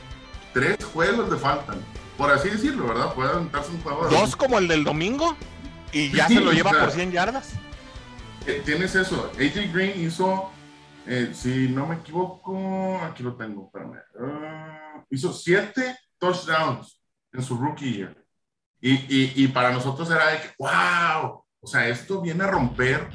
tres 0.54 0.78
juegos 0.86 1.30
le 1.30 1.38
faltan. 1.38 1.80
Por 2.18 2.32
así 2.32 2.50
decirlo, 2.50 2.88
¿verdad? 2.88 3.14
Puede 3.14 3.30
aventarse 3.30 3.72
un 3.72 3.82
juego. 3.82 4.08
Dos 4.08 4.36
como 4.36 4.58
el 4.58 4.68
del 4.68 4.84
domingo 4.84 5.36
y 5.92 6.12
ya 6.12 6.28
se 6.28 6.40
lo 6.40 6.52
lleva 6.52 6.72
por 6.72 6.92
100 6.92 7.12
yardas. 7.12 7.54
Eh, 8.48 8.62
tienes 8.66 8.96
eso. 8.96 9.32
AJ 9.36 9.72
Green 9.74 10.02
hizo, 10.02 10.50
eh, 11.06 11.32
si 11.34 11.68
no 11.68 11.86
me 11.86 11.96
equivoco, 11.96 13.00
aquí 13.04 13.22
lo 13.22 13.36
tengo, 13.36 13.66
espérame. 13.66 13.98
Uh, 14.16 15.06
hizo 15.12 15.34
siete 15.34 15.96
touchdowns 16.20 17.02
en 17.34 17.42
su 17.42 17.58
rookie 17.58 17.94
year. 17.94 18.16
Y, 18.80 19.44
y, 19.44 19.48
para 19.48 19.72
nosotros 19.72 20.10
era 20.12 20.28
de 20.30 20.38
que, 20.40 20.54
wow, 20.60 21.44
o 21.60 21.68
sea, 21.68 21.88
esto 21.88 22.22
viene 22.22 22.44
a 22.44 22.48
romper 22.48 23.10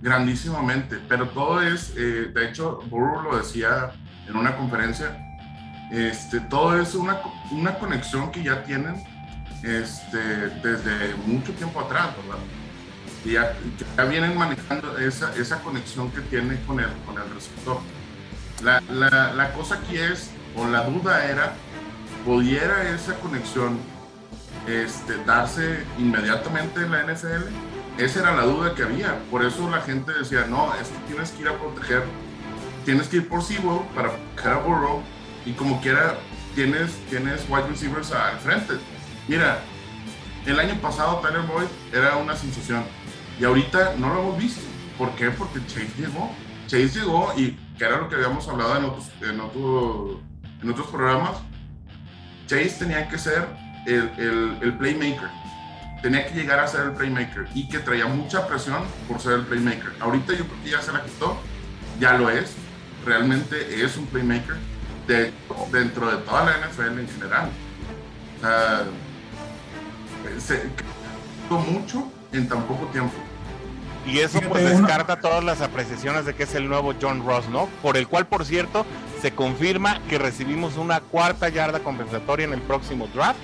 grandísimamente, 0.00 0.98
pero 1.08 1.28
todo 1.28 1.60
es, 1.60 1.92
eh, 1.96 2.30
de 2.34 2.48
hecho, 2.48 2.80
Burrow 2.88 3.22
lo 3.22 3.36
decía 3.36 3.92
en 4.26 4.36
una 4.36 4.56
conferencia, 4.56 5.18
este, 5.90 6.40
todo 6.40 6.80
es 6.80 6.94
una, 6.94 7.20
una 7.52 7.78
conexión 7.78 8.32
que 8.32 8.42
ya 8.42 8.64
tienen 8.64 8.94
este, 9.62 10.18
desde 10.62 11.14
mucho 11.26 11.52
tiempo 11.52 11.80
atrás, 11.80 12.16
¿verdad? 12.16 12.42
Y 13.24 13.32
ya, 13.32 13.54
ya, 13.96 14.04
vienen 14.04 14.36
manejando 14.36 14.98
esa, 14.98 15.34
esa 15.36 15.62
conexión 15.62 16.10
que 16.10 16.20
tiene 16.22 16.60
con 16.66 16.80
el, 16.80 16.90
con 17.06 17.16
el 17.16 17.34
receptor. 17.34 17.78
La, 18.62 18.80
la, 18.90 19.32
la 19.32 19.52
cosa 19.52 19.76
aquí 19.76 19.96
es, 19.96 20.30
o 20.56 20.66
la 20.66 20.84
duda 20.84 21.24
era, 21.24 21.54
¿pudiera 22.24 22.90
esa 22.90 23.14
conexión 23.16 23.78
este, 24.66 25.22
darse 25.24 25.84
inmediatamente 25.98 26.80
en 26.80 26.92
la 26.92 27.02
NFL? 27.02 27.48
Esa 27.98 28.20
era 28.20 28.34
la 28.34 28.42
duda 28.42 28.74
que 28.74 28.82
había. 28.82 29.18
Por 29.30 29.44
eso 29.44 29.70
la 29.70 29.80
gente 29.80 30.12
decía, 30.12 30.46
no, 30.48 30.74
es 30.74 30.88
que 30.88 30.98
tienes 31.06 31.30
que 31.30 31.42
ir 31.42 31.48
a 31.48 31.58
proteger, 31.58 32.02
tienes 32.84 33.08
que 33.08 33.18
ir 33.18 33.28
por 33.28 33.42
Sewell 33.42 33.82
para 33.94 34.10
proteger 34.10 34.52
a 34.52 34.58
Burrow 34.58 35.02
y 35.46 35.52
como 35.52 35.80
quiera 35.80 36.16
tienes, 36.54 36.92
tienes 37.10 37.44
wide 37.48 37.68
receivers 37.68 38.10
al 38.12 38.38
frente. 38.38 38.74
Mira, 39.28 39.58
el 40.46 40.58
año 40.58 40.74
pasado 40.80 41.20
Tyler 41.20 41.42
Boyd 41.42 41.66
era 41.92 42.16
una 42.16 42.36
sensación 42.36 42.84
y 43.38 43.44
ahorita 43.44 43.94
no 43.98 44.12
lo 44.12 44.20
hemos 44.20 44.38
visto. 44.38 44.62
¿Por 44.98 45.10
qué? 45.16 45.30
Porque 45.30 45.60
Chase 45.66 45.90
llegó. 45.98 46.30
Chase 46.66 47.00
llegó 47.00 47.32
y 47.36 47.58
que 47.78 47.84
era 47.84 47.98
lo 47.98 48.08
que 48.08 48.16
habíamos 48.16 48.46
hablado 48.48 48.76
en 48.76 48.84
otros, 48.84 49.10
en, 49.20 49.40
en 50.62 50.70
otros 50.70 50.86
programas. 50.88 51.38
Chase 52.46 52.76
tenía 52.78 53.08
que 53.08 53.18
ser 53.18 53.46
el, 53.86 54.10
el, 54.62 54.74
playmaker. 54.74 55.28
Tenía 56.02 56.26
que 56.26 56.34
llegar 56.34 56.60
a 56.60 56.66
ser 56.66 56.82
el 56.82 56.92
playmaker 56.92 57.48
y 57.54 57.68
que 57.68 57.78
traía 57.78 58.06
mucha 58.06 58.46
presión 58.46 58.82
por 59.08 59.20
ser 59.20 59.34
el 59.34 59.42
playmaker. 59.42 59.92
Ahorita 60.00 60.32
yo 60.32 60.44
creo 60.46 60.62
que 60.62 60.70
ya 60.70 60.82
se 60.82 60.92
la 60.92 61.02
quitó, 61.02 61.38
ya 61.98 62.14
lo 62.14 62.30
es. 62.30 62.54
Realmente 63.04 63.84
es 63.84 63.96
un 63.96 64.06
playmaker 64.06 64.56
de, 65.06 65.32
dentro 65.72 66.10
de 66.10 66.18
toda 66.18 66.44
la 66.44 66.68
NFL 66.68 66.98
en 66.98 67.08
general. 67.08 67.50
O 68.36 68.40
sea, 68.40 68.84
se 70.38 70.70
mucho 71.50 72.10
en 72.32 72.48
tan 72.48 72.62
poco 72.64 72.86
tiempo. 72.86 73.14
Y 74.06 74.18
eso 74.18 74.40
pues 74.48 74.68
descarta 74.68 75.20
todas 75.20 75.42
las 75.42 75.60
apreciaciones 75.62 76.26
de 76.26 76.34
que 76.34 76.42
es 76.42 76.54
el 76.54 76.68
nuevo 76.68 76.94
John 77.00 77.24
Ross, 77.24 77.48
¿no? 77.48 77.68
Por 77.80 77.96
el 77.96 78.06
cual, 78.06 78.26
por 78.26 78.44
cierto, 78.44 78.84
se 79.24 79.34
confirma 79.34 80.02
que 80.06 80.18
recibimos 80.18 80.76
una 80.76 81.00
cuarta 81.00 81.48
yarda 81.48 81.80
compensatoria 81.80 82.44
en 82.44 82.52
el 82.52 82.60
próximo 82.60 83.08
draft 83.14 83.38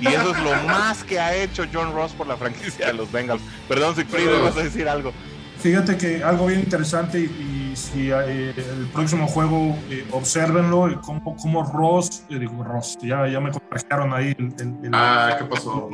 y 0.00 0.06
eso 0.06 0.30
es 0.30 0.38
lo 0.38 0.54
más 0.68 1.02
que 1.02 1.18
ha 1.18 1.34
hecho 1.34 1.64
John 1.72 1.92
Ross 1.92 2.12
por 2.12 2.28
la 2.28 2.36
franquicia 2.36 2.86
de 2.86 2.92
los 2.92 3.10
Bengals. 3.10 3.42
Perdón, 3.66 3.96
Sigfrido, 3.96 4.40
vas 4.44 4.56
a 4.56 4.62
decir 4.62 4.88
algo. 4.88 5.12
Fíjate 5.58 5.96
que 5.96 6.22
algo 6.22 6.46
bien 6.46 6.60
interesante 6.60 7.18
y, 7.18 7.72
si 7.74 8.12
eh, 8.12 8.54
el 8.56 8.86
próximo 8.92 9.26
juego 9.26 9.76
eh, 9.90 10.06
observenlo, 10.12 10.88
eh, 10.88 10.96
cómo, 11.02 11.34
cómo 11.34 11.64
Ross, 11.64 12.22
digo 12.28 12.62
Ross, 12.62 12.96
ya, 13.02 13.26
ya 13.26 13.40
me 13.40 13.50
contagiaron 13.50 14.14
ahí 14.14 14.32
el, 14.38 14.90
ah, 14.92 15.34
¿qué 15.40 15.44
pasó? 15.46 15.90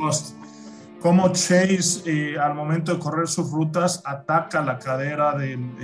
cómo 1.01 1.27
Chase 1.29 2.37
al 2.39 2.53
momento 2.53 2.93
de 2.93 2.99
correr 2.99 3.27
sus 3.27 3.49
rutas 3.49 4.03
ataca 4.05 4.61
la 4.61 4.77
cadera 4.77 5.35
del, 5.35 5.75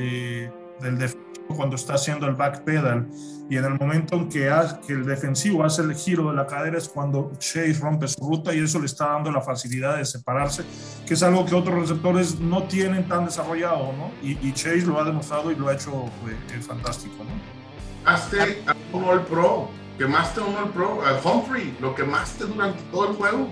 del 0.79 0.99
defensor 0.99 1.28
cuando 1.55 1.75
está 1.75 1.95
haciendo 1.95 2.27
el 2.27 2.35
backpedal 2.35 3.07
y 3.49 3.57
en 3.57 3.65
el 3.65 3.79
momento 3.79 4.15
en 4.15 4.29
que, 4.29 4.51
que, 4.85 4.93
el 4.93 5.05
defensivo 5.05 5.63
hace 5.63 5.81
el 5.81 5.95
giro 5.95 6.29
de 6.29 6.35
la 6.35 6.45
cadera 6.45 6.77
es 6.77 6.87
cuando 6.87 7.31
Chase 7.39 7.79
rompe 7.81 8.07
su 8.07 8.21
ruta 8.21 8.53
y 8.53 8.59
eso 8.59 8.79
le 8.79 8.85
está 8.85 9.07
dando 9.07 9.31
la 9.31 9.41
facilidad 9.41 9.97
de 9.97 10.05
separarse, 10.05 10.63
que 11.07 11.15
es 11.15 11.23
algo 11.23 11.45
que 11.45 11.55
otros 11.55 11.75
receptores 11.75 12.39
no 12.39 12.63
tienen 12.63 13.07
tan 13.07 13.25
desarrollado, 13.25 13.91
¿no? 13.93 14.11
Y, 14.21 14.53
Chase 14.53 14.85
lo 14.85 14.99
ha 14.99 15.03
demostrado 15.03 15.51
y 15.51 15.55
lo 15.55 15.67
ha 15.67 15.73
hecho 15.73 16.05
eh, 16.27 16.61
fantástico, 16.61 17.23
¿no? 17.23 17.59
Quemaste 18.03 18.63
a 18.67 18.75
un 18.93 19.03
All 19.03 19.25
Pro, 19.25 19.69
quemaste 19.97 20.41
a 20.41 20.43
un 20.43 20.55
All 20.55 20.69
Pro, 20.69 21.01
a 21.03 21.19
Humphrey, 21.27 21.75
lo 21.81 21.95
quemaste 21.95 22.45
durante 22.45 22.81
todo 22.91 23.09
el 23.09 23.15
juego. 23.15 23.49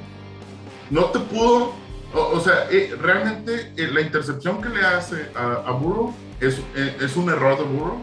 No 0.91 1.05
te 1.05 1.19
pudo, 1.19 1.73
o, 2.17 2.39
sea, 2.39 2.67
eh, 2.71 2.95
realmente 2.99 3.71
eh, 3.75 3.87
la 3.91 4.01
intercepción 4.01 4.61
que 4.61 4.69
le 4.69 4.81
hace 4.81 5.29
a, 5.35 5.63
a 5.67 5.71
Burrow 5.71 6.13
es, 6.39 6.59
es 6.75 7.15
un 7.15 7.29
error 7.29 7.57
de 7.57 7.63
Burrow 7.63 8.01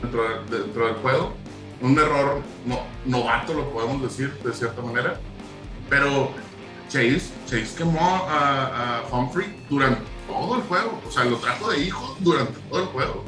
dentro, 0.00 0.22
dentro 0.50 0.86
del 0.86 0.94
juego. 0.96 1.34
Un 1.80 1.98
error 1.98 2.40
no, 2.64 2.80
novato, 3.04 3.54
lo 3.54 3.70
podemos 3.70 4.02
decir 4.02 4.32
de 4.44 4.52
cierta 4.52 4.80
manera. 4.82 5.18
Pero 5.88 6.30
Chase, 6.88 7.30
Chase 7.46 7.74
quemó 7.76 8.26
a, 8.28 9.02
Humphrey 9.10 9.64
durante 9.68 10.02
todo 10.28 10.56
el 10.56 10.62
juego. 10.62 11.00
O 11.06 11.10
sea, 11.10 11.24
lo 11.24 11.36
trajo 11.36 11.70
de 11.70 11.80
hijo 11.80 12.16
durante 12.20 12.58
todo 12.70 12.82
el 12.82 12.86
juego. 12.88 13.24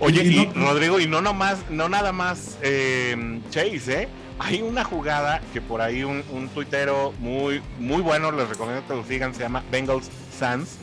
Oye, 0.00 0.22
y, 0.22 0.52
Rodrigo, 0.54 1.00
y 1.00 1.06
no 1.06 1.20
nomás, 1.20 1.58
no 1.70 1.88
nada 1.88 2.12
más 2.12 2.58
eh, 2.62 3.40
Chase, 3.50 4.02
¿eh? 4.02 4.08
Hay 4.38 4.62
una 4.62 4.84
jugada 4.84 5.40
que 5.52 5.60
por 5.60 5.80
ahí 5.80 6.04
un, 6.04 6.22
un 6.30 6.48
tuitero 6.48 7.12
muy, 7.18 7.60
muy 7.78 8.02
bueno, 8.02 8.30
les 8.30 8.48
recomiendo 8.48 8.86
que 8.86 8.94
lo 8.94 9.04
sigan, 9.04 9.34
se 9.34 9.40
llama 9.40 9.64
Bengals 9.70 10.10
Sans, 10.38 10.76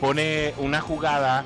pone 0.00 0.54
una 0.58 0.80
jugada 0.80 1.44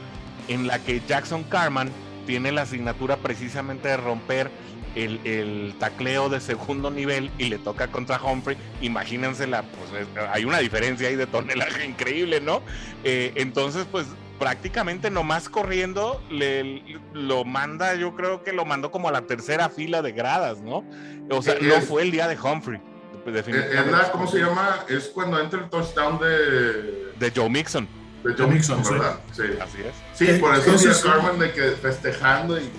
en 0.49 0.67
la 0.67 0.79
que 0.79 1.01
Jackson 1.07 1.45
Carman 1.45 1.91
tiene 2.27 2.53
la 2.53 2.63
asignatura 2.63 3.17
precisamente 3.17 3.89
de 3.89 3.97
romper 3.97 4.51
el, 4.95 5.75
tacleo 5.79 6.29
de 6.29 6.41
segundo 6.41 6.91
nivel 6.91 7.31
y 7.39 7.45
le 7.45 7.59
toca 7.59 7.89
contra 7.89 8.21
Humphrey, 8.23 8.57
imagínense 8.81 9.47
la, 9.47 9.63
pues 9.63 10.07
hay 10.33 10.45
una 10.45 10.59
diferencia 10.59 11.09
ahí 11.09 11.17
de 11.17 11.27
tonelaje 11.27 11.87
increíble, 11.87 12.41
¿no? 12.41 12.63
Eh, 13.05 13.33
entonces, 13.37 13.87
pues 13.91 14.07
prácticamente 14.39 15.11
nomás 15.11 15.49
corriendo, 15.49 16.23
le, 16.31 17.01
lo 17.13 17.45
manda, 17.45 17.95
yo 17.95 18.15
creo 18.15 18.43
que 18.43 18.53
lo 18.53 18.65
mandó 18.65 18.91
como 18.91 19.09
a 19.09 19.13
la 19.13 19.23
tercera 19.23 19.69
fila 19.69 20.03
de 20.03 20.13
gradas, 20.13 20.61
¿no? 20.61 20.85
O 21.31 21.43
sea, 21.43 21.57
no 21.61 21.81
fue 21.81 22.03
el 22.03 22.11
día 22.11 22.29
de 22.29 22.39
Humphrey. 22.39 22.81
Definitivamente. 23.27 24.11
¿Cómo 24.13 24.27
se 24.27 24.39
llama? 24.39 24.85
Es 24.89 25.09
cuando 25.09 25.39
entra 25.41 25.61
el 25.61 25.69
touchdown 25.69 26.19
de... 26.19 27.13
De 27.19 27.33
Joe 27.35 27.51
Mixon. 27.51 27.87
De 28.25 28.33
Joe 28.35 28.47
Mixon, 28.47 28.83
¿verdad? 28.83 29.19
Sí. 29.33 29.43
Así 29.61 29.79
es. 29.83 29.95
Sí, 30.15 30.39
por 30.41 30.55
eso 30.55 30.91
es 30.91 30.99
Carmen 31.01 31.39
de 31.39 31.53
que 31.53 31.63
festejando 31.73 32.59
y, 32.59 32.71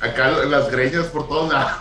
acá 0.00 0.30
las 0.30 0.70
greñas 0.70 1.06
por 1.06 1.26
todos 1.28 1.52
lados. 1.52 1.80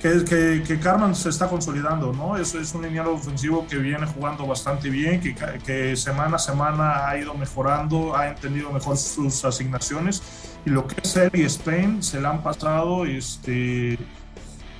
Que, 0.00 0.24
que, 0.24 0.62
que, 0.66 0.78
Carmen 0.78 1.14
se 1.14 1.30
está 1.30 1.48
consolidando, 1.48 2.12
¿no? 2.12 2.36
Es, 2.36 2.54
es 2.54 2.74
un 2.74 2.82
lineal 2.82 3.08
ofensivo 3.08 3.66
que 3.66 3.76
viene 3.76 4.06
jugando 4.06 4.46
bastante 4.46 4.90
bien, 4.90 5.20
que, 5.20 5.34
que, 5.34 5.96
semana 5.96 6.36
a 6.36 6.38
semana 6.38 7.08
ha 7.08 7.18
ido 7.18 7.34
mejorando, 7.34 8.16
ha 8.16 8.28
entendido 8.28 8.70
mejor 8.72 8.96
sus 8.96 9.44
asignaciones 9.44 10.22
y 10.64 10.70
lo 10.70 10.86
que 10.86 10.96
es 11.02 11.16
él 11.16 11.30
y 11.32 11.42
Spain 11.42 12.02
se 12.02 12.20
le 12.20 12.26
han 12.26 12.42
pasado 12.42 13.06
este, 13.06 13.98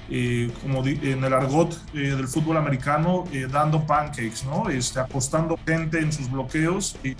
eh, 0.09 0.53
como 0.63 0.87
en 0.87 1.25
el 1.25 1.33
argot 1.33 1.81
eh, 1.93 2.15
del 2.15 2.29
fútbol 2.29 2.57
americano, 2.57 3.25
eh, 3.33 3.49
dando 3.51 3.85
pancakes, 3.87 4.45
¿no? 4.45 4.69
Este, 4.69 5.01
acostando 5.01 5.59
gente 5.67 5.99
en 5.99 6.13
sus 6.13 6.31
bloqueos 6.31 6.97
y, 7.03 7.17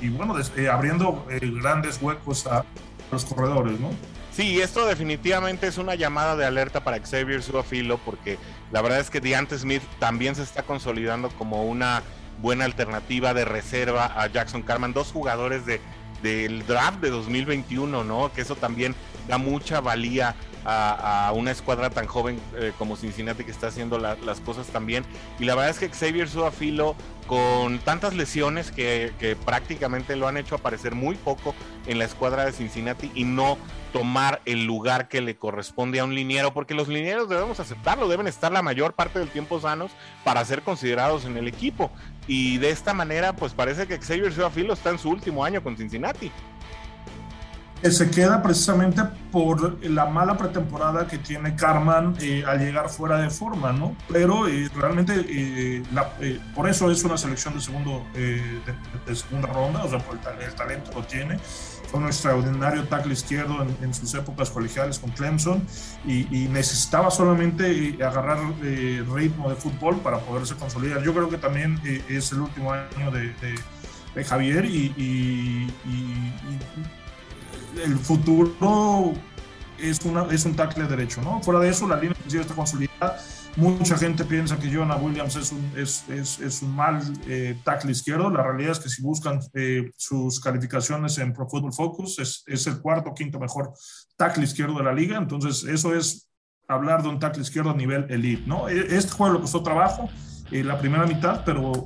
y, 0.00 0.08
bueno, 0.10 0.34
abriendo 0.72 1.24
grandes 1.60 2.00
huecos 2.02 2.46
a 2.46 2.64
los 3.12 3.24
corredores, 3.24 3.78
¿no? 3.78 3.90
Sí, 4.38 4.60
esto 4.60 4.86
definitivamente 4.86 5.66
es 5.66 5.78
una 5.78 5.96
llamada 5.96 6.36
de 6.36 6.44
alerta 6.44 6.84
para 6.84 7.00
Xavier 7.00 7.42
Suafilo 7.42 7.98
porque 7.98 8.38
la 8.70 8.80
verdad 8.80 9.00
es 9.00 9.10
que 9.10 9.20
Deante 9.20 9.58
Smith 9.58 9.82
también 9.98 10.36
se 10.36 10.44
está 10.44 10.62
consolidando 10.62 11.28
como 11.30 11.64
una 11.64 12.04
buena 12.40 12.64
alternativa 12.64 13.34
de 13.34 13.44
reserva 13.44 14.04
a 14.14 14.28
Jackson 14.28 14.62
Carman, 14.62 14.92
dos 14.92 15.10
jugadores 15.10 15.66
de, 15.66 15.80
del 16.22 16.64
draft 16.68 17.00
de 17.00 17.10
2021, 17.10 18.04
¿no? 18.04 18.32
Que 18.32 18.42
eso 18.42 18.54
también 18.54 18.94
da 19.26 19.38
mucha 19.38 19.80
valía 19.80 20.36
a, 20.64 21.32
una 21.34 21.50
escuadra 21.50 21.90
tan 21.90 22.06
joven 22.06 22.40
eh, 22.56 22.72
como 22.78 22.96
Cincinnati 22.96 23.44
que 23.44 23.50
está 23.50 23.68
haciendo 23.68 23.98
las 23.98 24.40
cosas 24.40 24.66
también. 24.68 25.04
Y 25.38 25.44
la 25.44 25.54
verdad 25.54 25.70
es 25.70 25.78
que 25.78 25.88
Xavier 25.88 26.28
Suafilo, 26.28 26.96
con 27.26 27.78
tantas 27.80 28.14
lesiones 28.14 28.70
que, 28.70 29.36
prácticamente 29.44 30.16
lo 30.16 30.28
han 30.28 30.36
hecho 30.36 30.54
aparecer 30.54 30.94
muy 30.94 31.16
poco 31.16 31.54
en 31.86 31.98
la 31.98 32.04
escuadra 32.04 32.44
de 32.44 32.52
Cincinnati 32.52 33.10
y 33.14 33.24
no 33.24 33.58
tomar 33.92 34.42
el 34.44 34.64
lugar 34.64 35.08
que 35.08 35.22
le 35.22 35.36
corresponde 35.36 36.00
a 36.00 36.04
un 36.04 36.14
liniero, 36.14 36.52
porque 36.52 36.74
los 36.74 36.88
linieros 36.88 37.28
debemos 37.28 37.58
aceptarlo, 37.58 38.06
deben 38.06 38.26
estar 38.26 38.52
la 38.52 38.60
mayor 38.60 38.92
parte 38.92 39.18
del 39.18 39.30
tiempo 39.30 39.60
sanos 39.60 39.90
para 40.24 40.44
ser 40.44 40.62
considerados 40.62 41.24
en 41.24 41.36
el 41.36 41.48
equipo. 41.48 41.90
Y 42.26 42.58
de 42.58 42.70
esta 42.70 42.92
manera, 42.92 43.34
pues 43.34 43.54
parece 43.54 43.86
que 43.86 43.98
Xavier 43.98 44.32
Suafilo 44.32 44.74
está 44.74 44.90
en 44.90 44.98
su 44.98 45.08
último 45.08 45.44
año 45.44 45.62
con 45.62 45.76
Cincinnati 45.76 46.30
se 47.82 48.10
queda 48.10 48.42
precisamente 48.42 49.02
por 49.30 49.84
la 49.84 50.06
mala 50.06 50.36
pretemporada 50.36 51.06
que 51.06 51.18
tiene 51.18 51.54
Carman 51.54 52.16
eh, 52.20 52.44
al 52.46 52.58
llegar 52.58 52.88
fuera 52.88 53.18
de 53.18 53.30
forma, 53.30 53.72
¿no? 53.72 53.96
Pero 54.10 54.48
eh, 54.48 54.68
realmente 54.74 55.24
eh, 55.28 55.82
por 56.54 56.68
eso 56.68 56.90
es 56.90 57.04
una 57.04 57.16
selección 57.16 57.54
de, 57.54 57.60
segundo, 57.60 58.04
de, 58.14 59.14
segunda 59.14 59.48
ronda, 59.48 59.84
o 59.84 59.88
sea, 59.88 59.98
por 60.00 60.16
el, 60.16 60.54
talento 60.54 60.90
lo 60.92 61.04
tiene. 61.04 61.38
Fue 61.90 62.00
un 62.00 62.06
extraordinario 62.06 62.84
tackle 62.84 63.14
izquierdo 63.14 63.66
en, 63.80 63.94
sus 63.94 64.12
épocas 64.14 64.50
colegiales 64.50 64.98
con 64.98 65.10
Clemson 65.10 65.62
y, 66.04 66.48
necesitaba 66.48 67.10
solamente 67.10 67.96
agarrar 68.04 68.38
ritmo 68.60 69.48
de 69.48 69.56
fútbol 69.56 69.96
para 70.00 70.18
poderse 70.18 70.54
consolidar. 70.56 71.02
Yo 71.02 71.14
creo 71.14 71.30
que 71.30 71.38
también 71.38 71.80
es 72.08 72.32
el 72.32 72.40
último 72.40 72.72
año 72.72 73.10
de, 73.10 73.32
Javier 74.24 74.64
y 74.66 75.68
el 77.84 77.98
futuro 77.98 79.14
es, 79.78 80.00
una, 80.04 80.24
es 80.24 80.44
un 80.44 80.54
tackle 80.54 80.86
derecho, 80.86 81.22
¿no? 81.22 81.40
Fuera 81.42 81.60
de 81.60 81.68
eso, 81.68 81.86
la 81.88 81.96
línea 81.96 82.12
ofensiva 82.12 82.42
está 82.42 82.54
consolidada. 82.54 83.18
Mucha 83.56 83.96
gente 83.96 84.24
piensa 84.24 84.58
que 84.58 84.72
Jonah 84.72 84.96
Williams 84.96 85.34
es 85.34 85.50
un, 85.50 85.72
es, 85.76 86.04
es, 86.08 86.62
un 86.62 86.76
mal 86.76 87.00
eh, 87.26 87.58
tackle 87.64 87.90
izquierdo. 87.90 88.30
La 88.30 88.42
realidad 88.42 88.72
es 88.72 88.78
que 88.78 88.88
si 88.88 89.02
buscan 89.02 89.40
eh, 89.54 89.90
sus 89.96 90.38
calificaciones 90.38 91.18
en 91.18 91.32
Pro 91.32 91.48
Football 91.48 91.72
Focus, 91.72 92.18
es, 92.20 92.44
es 92.46 92.66
el 92.68 92.80
cuarto 92.80 93.10
o 93.10 93.14
quinto 93.14 93.40
mejor 93.40 93.72
tackle 94.16 94.44
izquierdo 94.44 94.78
de 94.78 94.84
la 94.84 94.92
liga. 94.92 95.18
Entonces, 95.18 95.64
eso 95.64 95.94
es 95.94 96.28
hablar 96.68 97.02
de 97.02 97.08
un 97.08 97.18
tackle 97.18 97.42
izquierdo 97.42 97.70
a 97.70 97.74
nivel 97.74 98.06
elite, 98.10 98.44
¿no? 98.46 98.68
E, 98.68 98.96
este 98.96 99.10
juego 99.10 99.34
le 99.34 99.40
costó 99.40 99.62
trabajo 99.62 100.08
eh, 100.50 100.64
la 100.64 100.78
primera 100.78 101.06
mitad, 101.06 101.42
pero 101.44 101.84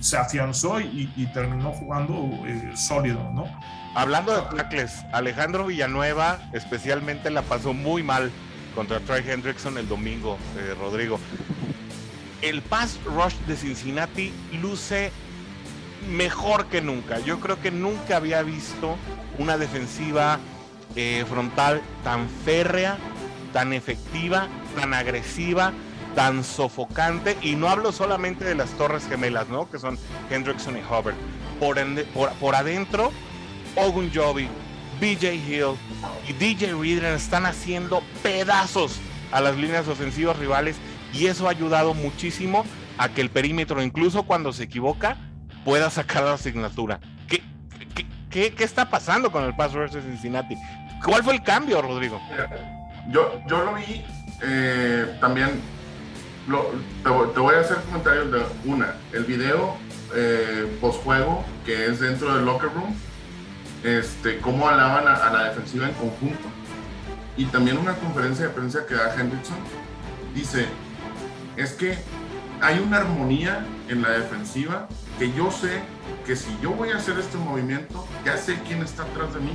se 0.00 0.16
afianzó 0.16 0.80
y, 0.80 1.28
terminó 1.32 1.72
jugando 1.72 2.30
sólido, 2.74 3.30
¿no? 3.32 3.46
Hablando 3.94 4.34
de 4.34 4.56
tackles, 4.56 5.04
Alejandro 5.12 5.66
Villanueva 5.66 6.38
especialmente 6.54 7.30
la 7.30 7.42
pasó 7.42 7.74
muy 7.74 8.02
mal 8.02 8.30
contra 8.74 9.00
Trey 9.00 9.22
Hendrickson 9.26 9.76
el 9.76 9.86
domingo, 9.86 10.38
eh, 10.56 10.74
Rodrigo. 10.78 11.20
El 12.40 12.62
pass 12.62 12.98
rush 13.04 13.34
de 13.46 13.54
Cincinnati 13.54 14.32
luce 14.60 15.12
mejor 16.08 16.66
que 16.66 16.80
nunca. 16.80 17.18
Yo 17.20 17.38
creo 17.38 17.60
que 17.60 17.70
nunca 17.70 18.16
había 18.16 18.42
visto 18.42 18.96
una 19.38 19.58
defensiva 19.58 20.38
eh, 20.96 21.26
frontal 21.28 21.82
tan 22.02 22.30
férrea, 22.46 22.96
tan 23.52 23.74
efectiva, 23.74 24.48
tan 24.74 24.94
agresiva, 24.94 25.72
tan 26.14 26.44
sofocante. 26.44 27.36
Y 27.42 27.56
no 27.56 27.68
hablo 27.68 27.92
solamente 27.92 28.44
de 28.44 28.54
las 28.54 28.70
torres 28.70 29.06
gemelas, 29.08 29.48
¿no? 29.48 29.70
Que 29.70 29.78
son 29.78 29.98
Hendrickson 30.30 30.76
y 30.76 30.80
Hubbard. 30.80 31.14
Por, 31.58 31.78
por, 32.12 32.30
por 32.32 32.54
adentro 32.54 33.12
Ogunjobi, 33.76 34.48
BJ 35.00 35.34
Hill 35.34 35.76
y 36.28 36.32
DJ 36.32 36.74
Reader 36.74 37.14
están 37.14 37.46
haciendo 37.46 38.02
pedazos 38.22 39.00
a 39.30 39.40
las 39.40 39.56
líneas 39.56 39.88
ofensivas 39.88 40.38
rivales 40.38 40.76
y 41.12 41.26
eso 41.26 41.46
ha 41.46 41.50
ayudado 41.50 41.94
muchísimo 41.94 42.64
a 42.98 43.08
que 43.08 43.20
el 43.20 43.30
perímetro, 43.30 43.82
incluso 43.82 44.24
cuando 44.24 44.52
se 44.52 44.64
equivoca, 44.64 45.16
pueda 45.64 45.90
sacar 45.90 46.24
la 46.24 46.34
asignatura. 46.34 47.00
¿Qué, 47.26 47.42
qué, 48.30 48.54
qué, 48.54 48.64
está 48.64 48.90
pasando 48.90 49.32
con 49.32 49.44
el 49.44 49.56
pass 49.56 49.72
rush 49.72 49.92
de 49.92 50.02
Cincinnati? 50.02 50.56
¿Cuál 51.04 51.22
fue 51.24 51.34
el 51.34 51.42
cambio, 51.42 51.80
Rodrigo? 51.82 52.20
Yo, 53.08 53.40
yo 53.48 53.64
lo 53.64 53.74
vi 53.74 54.04
eh, 54.42 55.16
también. 55.20 55.60
Te, 56.46 57.40
voy 57.40 57.54
a 57.54 57.60
hacer 57.60 57.78
comentarios 57.82 58.30
de 58.32 58.42
una. 58.64 58.96
El 59.12 59.24
video 59.24 59.76
eh, 60.14 60.78
post 60.80 61.02
juego 61.02 61.44
que 61.64 61.86
es 61.86 62.00
dentro 62.00 62.34
del 62.34 62.44
locker 62.44 62.70
room 62.74 62.94
este, 63.82 64.38
cómo 64.38 64.68
alaban 64.68 65.08
a, 65.08 65.30
la 65.30 65.44
defensiva 65.44 65.88
en 65.88 65.94
conjunto. 65.94 66.48
Y 67.36 67.46
también 67.46 67.78
una 67.78 67.94
conferencia 67.94 68.46
de 68.46 68.50
prensa 68.52 68.86
que 68.86 68.94
da 68.94 69.14
Hendrickson 69.14 69.56
dice, 70.34 70.66
es 71.56 71.72
que 71.72 71.98
hay 72.60 72.78
una 72.78 72.98
armonía 72.98 73.64
en 73.88 74.02
la 74.02 74.10
defensiva 74.10 74.88
que 75.18 75.32
yo 75.32 75.50
sé 75.50 75.80
que 76.26 76.36
si 76.36 76.56
yo 76.62 76.70
voy 76.70 76.90
a 76.90 76.96
hacer 76.96 77.18
este 77.18 77.36
movimiento, 77.38 78.06
ya 78.24 78.36
sé 78.36 78.60
quién 78.66 78.82
está 78.82 79.02
atrás 79.02 79.34
de 79.34 79.40
mí. 79.40 79.52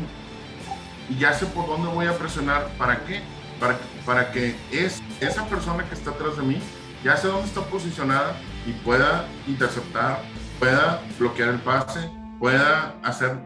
Y 1.09 1.17
ya 1.19 1.33
sé 1.33 1.45
por 1.45 1.67
dónde 1.67 1.87
voy 1.87 2.05
a 2.07 2.17
presionar. 2.17 2.67
¿Para 2.77 3.05
qué? 3.05 3.21
Para, 3.59 3.77
para 4.05 4.31
que 4.31 4.55
es, 4.71 5.01
esa 5.21 5.45
persona 5.45 5.87
que 5.87 5.95
está 5.95 6.11
atrás 6.11 6.35
de 6.35 6.43
mí 6.43 6.61
ya 7.03 7.17
sé 7.17 7.27
dónde 7.27 7.47
está 7.47 7.61
posicionada 7.61 8.35
y 8.65 8.71
pueda 8.83 9.25
interceptar, 9.47 10.21
pueda 10.59 11.01
bloquear 11.17 11.49
el 11.49 11.59
pase, 11.59 12.09
pueda 12.39 12.95
hacer 13.03 13.37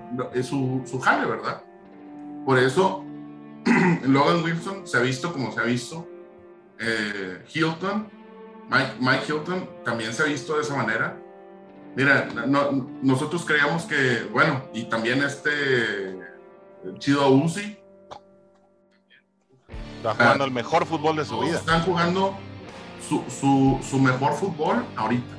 su, 0.44 0.84
su 0.86 1.00
jale, 1.00 1.26
¿verdad? 1.26 1.64
Por 2.46 2.58
eso 2.58 3.06
Logan 4.04 4.44
Wilson 4.44 4.88
se 4.88 4.98
ha 4.98 5.02
visto 5.02 5.32
como 5.32 5.52
se 5.52 5.60
ha 5.60 5.64
visto. 5.64 6.08
Eh, 6.80 7.44
Hilton, 7.54 8.10
Mike, 8.70 8.94
Mike, 9.00 9.24
Hilton 9.28 9.70
también 9.86 10.14
se 10.14 10.24
ha 10.24 10.26
visto 10.26 10.56
de 10.56 10.62
esa 10.62 10.76
manera. 10.76 11.18
Mira, 11.96 12.28
nosotros 13.04 13.46
creíamos 13.46 13.84
que, 13.84 14.24
bueno, 14.32 14.64
y 14.74 14.86
también 14.86 15.22
este 15.24 16.18
Chido 17.00 17.30
Uzi. 17.30 17.78
Está 19.98 20.16
jugando 20.16 20.46
el 20.46 20.52
mejor 20.52 20.86
fútbol 20.86 21.18
de 21.18 21.26
su 21.26 21.40
vida. 21.40 21.58
Están 21.58 21.84
jugando 21.84 22.36
su, 23.08 23.24
su, 23.30 23.80
su 23.88 24.00
mejor 24.00 24.34
fútbol 24.34 24.86
ahorita. 24.96 25.36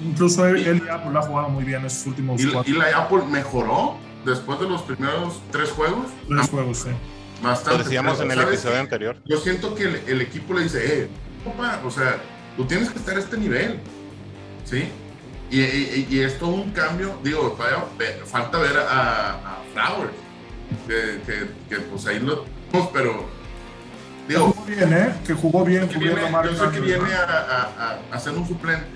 Incluso 0.00 0.46
él, 0.46 0.82
y 0.86 0.88
Apple 0.88 1.18
ha 1.18 1.22
jugado 1.22 1.48
muy 1.48 1.64
bien 1.64 1.84
esos 1.84 2.06
últimos 2.06 2.40
y, 2.40 2.46
cuatro. 2.48 2.72
Y 2.72 2.76
la 2.76 2.86
Apple 2.96 3.22
mejoró 3.28 3.96
después 4.24 4.58
de 4.60 4.68
los 4.68 4.82
primeros 4.82 5.40
tres 5.50 5.70
juegos. 5.70 6.06
Tres 6.28 6.48
juegos, 6.48 6.78
sí. 6.78 6.90
Bastante. 7.42 7.78
Lo 7.78 7.84
decíamos 7.84 8.20
en 8.20 8.30
el 8.30 8.40
episodio 8.40 8.80
anterior. 8.80 9.16
Yo 9.24 9.38
siento 9.38 9.74
que 9.74 9.84
el, 10.06 10.20
equipo 10.20 10.54
le 10.54 10.64
dice, 10.64 11.02
eh, 11.02 11.08
o 11.84 11.90
sea, 11.90 12.18
tú 12.56 12.64
tienes 12.64 12.90
que 12.90 12.98
estar 12.98 13.16
a 13.16 13.18
este 13.18 13.36
nivel, 13.36 13.80
¿sí? 14.64 14.88
Y, 15.50 15.60
y, 16.14 16.20
es 16.20 16.38
todo 16.38 16.50
un 16.50 16.70
cambio, 16.70 17.18
digo, 17.24 17.58
falta 18.24 18.58
ver 18.58 18.78
a, 18.78 19.32
a 19.32 19.62
Flowers, 19.74 20.12
que, 20.86 21.20
que, 21.26 21.48
que, 21.68 21.80
pues 21.82 22.06
ahí 22.06 22.20
lo 22.20 22.44
pero 22.92 23.26
digo, 24.30 24.52
jugó 24.52 24.64
bien, 24.66 24.92
¿eh? 24.92 25.14
Que 25.26 25.34
jugó 25.34 25.64
bien, 25.64 25.88
que 25.88 25.98
viene, 25.98 26.20
Yo 26.44 26.54
sé 26.54 26.70
que 26.72 26.80
viene 26.80 27.12
a, 27.14 27.98
a, 28.10 28.14
a, 28.14 28.18
ser 28.20 28.32
un 28.34 28.46
suplente, 28.46 28.86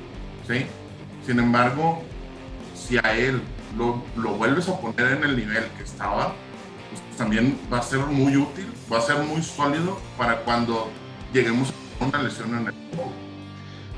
¿sí? 0.46 0.66
Sin 1.26 1.38
embargo, 1.38 2.02
si 2.74 2.98
a 2.98 3.16
él 3.16 3.42
lo, 3.76 4.04
lo 4.16 4.34
vuelves 4.34 4.68
a 4.68 4.78
poner 4.78 5.12
en 5.12 5.24
el 5.24 5.36
nivel 5.36 5.64
que 5.76 5.82
estaba, 5.82 6.34
pues 6.90 7.18
también 7.18 7.58
va 7.72 7.78
a 7.78 7.82
ser 7.82 8.00
muy 8.00 8.36
útil, 8.36 8.72
va 8.92 8.98
a 8.98 9.02
ser 9.02 9.16
muy 9.18 9.42
sólido 9.42 9.98
para 10.16 10.40
cuando 10.40 10.90
lleguemos 11.32 11.72
a 12.00 12.04
una 12.04 12.22
lesión 12.22 12.54
en 12.56 12.66
el 12.68 12.74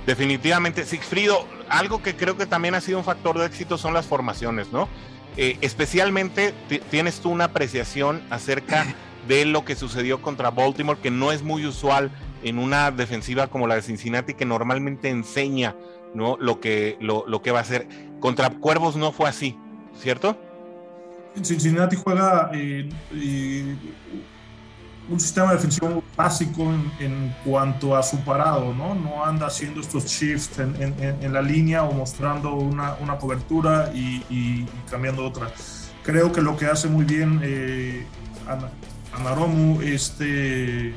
Definitivamente, 0.07 0.85
Sigfrido, 0.85 1.47
algo 1.69 2.01
que 2.01 2.15
creo 2.15 2.37
que 2.37 2.47
también 2.47 2.77
ha 2.77 2.81
sido 2.81 2.99
un 2.99 3.05
factor 3.05 3.39
de 3.39 3.47
éxito 3.47 3.77
son 3.77 3.93
las 3.93 4.07
formaciones, 4.07 4.73
¿no? 4.73 4.89
Eh, 5.37 5.59
especialmente 5.61 6.55
tienes 6.91 7.21
tú 7.21 7.31
una 7.31 7.45
apreciación 7.45 8.23
acerca 8.31 8.87
de 9.29 9.45
lo 9.45 9.65
que 9.65 9.77
sucedió 9.77 10.23
contra 10.23 10.51
Baltimore, 10.51 10.99
que 11.01 11.11
no 11.11 11.33
es 11.33 11.43
muy 11.43 11.67
usual 11.67 12.11
en 12.43 12.59
una 12.59 12.91
defensiva 12.91 13.49
como 13.49 13.67
la 13.67 13.75
de 13.75 13.83
Cincinnati, 13.83 14.35
que 14.35 14.45
normalmente 14.45 15.09
enseña 15.09 15.75
¿no? 16.17 16.37
Lo 16.41 16.61
que, 16.61 16.97
lo, 17.01 17.25
lo 17.29 17.43
que 17.43 17.51
va 17.51 17.59
a 17.59 17.63
hacer. 17.63 17.87
Contra 18.21 18.51
Cuervos 18.51 18.97
no 18.97 19.13
fue 19.13 19.29
así, 19.29 19.57
¿cierto? 19.95 20.37
Cincinnati 21.43 21.97
juega 21.97 22.51
eh, 22.55 22.89
un 25.09 25.21
sistema 25.21 25.53
defensivo 25.53 26.03
básico 26.17 26.73
en, 26.99 27.35
cuanto 27.45 27.95
a 27.95 28.03
su 28.03 28.19
parado, 28.25 28.73
¿no? 28.73 28.95
No 28.95 29.25
anda 29.25 29.47
haciendo 29.47 29.83
estos 29.83 30.07
shifts 30.07 30.59
en, 30.59 30.95
en, 31.21 31.33
la 31.33 31.43
línea 31.43 31.85
o 31.85 31.93
mostrando 31.93 32.55
una, 32.55 32.97
una 33.01 33.19
cobertura 33.19 33.91
y, 33.95 34.25
y, 34.31 34.67
cambiando 34.91 35.27
otra. 35.27 35.49
Creo 36.03 36.33
que 36.33 36.41
lo 36.41 36.57
que 36.57 36.67
hace 36.67 36.89
muy 36.89 37.05
bien 37.05 37.41
eh, 37.43 38.07
Anaromu, 39.19 39.81
este, 39.81 40.95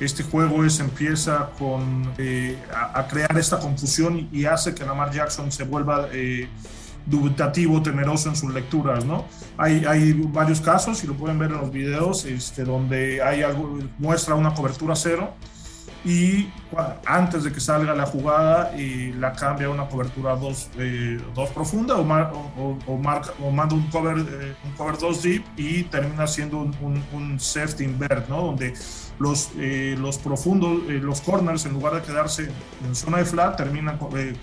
este 0.00 0.22
juego 0.22 0.64
es 0.64 0.80
empieza 0.80 1.50
con, 1.58 2.12
eh, 2.18 2.56
a, 2.74 3.06
crear 3.06 3.36
esta 3.38 3.58
confusión 3.58 4.28
y, 4.32 4.44
hace 4.44 4.74
que 4.74 4.84
Lamar 4.84 5.12
Jackson 5.12 5.52
se 5.52 5.64
vuelva 5.64 6.08
eh, 6.12 6.48
dubitativo, 7.06 7.82
temeroso 7.82 8.28
en 8.28 8.36
sus 8.36 8.52
lecturas, 8.52 9.04
¿no? 9.04 9.26
Hay, 9.56 9.84
hay 9.84 10.12
varios 10.12 10.60
casos, 10.60 11.02
y 11.04 11.06
lo 11.06 11.14
pueden 11.14 11.38
ver 11.38 11.50
en 11.50 11.58
los 11.58 11.70
videos, 11.70 12.24
este, 12.24 12.64
donde 12.64 13.22
hay 13.22 13.42
muestra 13.98 14.34
una 14.34 14.54
cobertura 14.54 14.94
cero 14.96 15.34
y 16.04 16.50
antes 17.06 17.44
de 17.44 17.52
que 17.52 17.60
salga 17.60 17.94
la 17.94 18.06
jugada 18.06 18.76
y 18.76 19.12
la 19.12 19.32
cambia 19.32 19.68
a 19.68 19.70
una 19.70 19.86
cobertura 19.86 20.34
2 20.34 20.70
eh, 20.78 21.20
dos 21.34 21.50
profunda 21.50 21.96
o, 21.96 22.02
o, 22.02 22.78
o, 22.86 22.96
marca, 22.96 23.30
o, 23.40 23.50
manda 23.50 23.76
un 23.76 23.86
cover, 23.88 24.18
eh, 24.18 24.54
un 24.64 24.72
cover 24.72 24.98
2 24.98 25.22
deep 25.22 25.44
y 25.56 25.84
termina 25.84 26.26
siendo 26.26 26.58
un, 26.58 27.04
un, 27.12 27.38
safety 27.38 27.84
invert, 27.84 28.28
¿no? 28.28 28.42
donde 28.42 28.74
los, 29.20 29.50
eh, 29.58 29.94
los 29.98 30.18
profundos, 30.18 30.82
los 30.88 31.20
corners 31.20 31.66
en 31.66 31.74
lugar 31.74 31.94
de 31.94 32.02
quedarse 32.02 32.50
en 32.84 32.94
zona 32.96 33.18
de 33.18 33.24
flat 33.24 33.56
terminan 33.56 33.98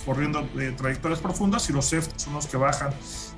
corriendo 0.05 0.47
trayectorias 0.77 1.19
profundas 1.19 1.69
y 1.69 1.73
los 1.73 1.85
safeties 1.85 2.23
son 2.23 2.35
los 2.35 2.47
que 2.47 2.55
bajan 2.55 2.91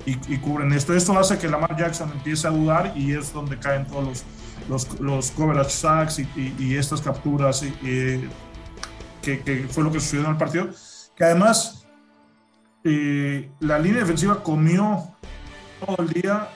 y, 0.06 0.12
y, 0.32 0.38
cubren 0.38 0.72
esto. 0.72 0.94
Esto 0.94 1.18
hace 1.18 1.38
que 1.38 1.48
Lamar 1.48 1.76
Jackson 1.76 2.10
empiece 2.12 2.46
a 2.46 2.50
dudar 2.50 2.92
y 2.96 3.14
es 3.14 3.32
donde 3.32 3.58
caen 3.58 3.86
todos 3.86 4.04
los 4.04 4.24
los, 4.68 5.00
los 5.00 5.30
coverage 5.30 5.70
sacks 5.70 6.18
y, 6.18 6.76
estas 6.76 7.00
capturas 7.00 7.64
que, 7.82 8.28
que, 9.22 9.66
fue 9.68 9.84
lo 9.84 9.92
que 9.92 10.00
sucedió 10.00 10.24
en 10.24 10.32
el 10.32 10.36
partido, 10.36 10.68
que 11.16 11.24
además 11.24 11.86
eh, 12.84 13.50
la 13.60 13.78
línea 13.78 14.00
defensiva 14.00 14.42
comió 14.42 15.14
todo 15.84 15.96
el 16.02 16.08
día 16.08 16.48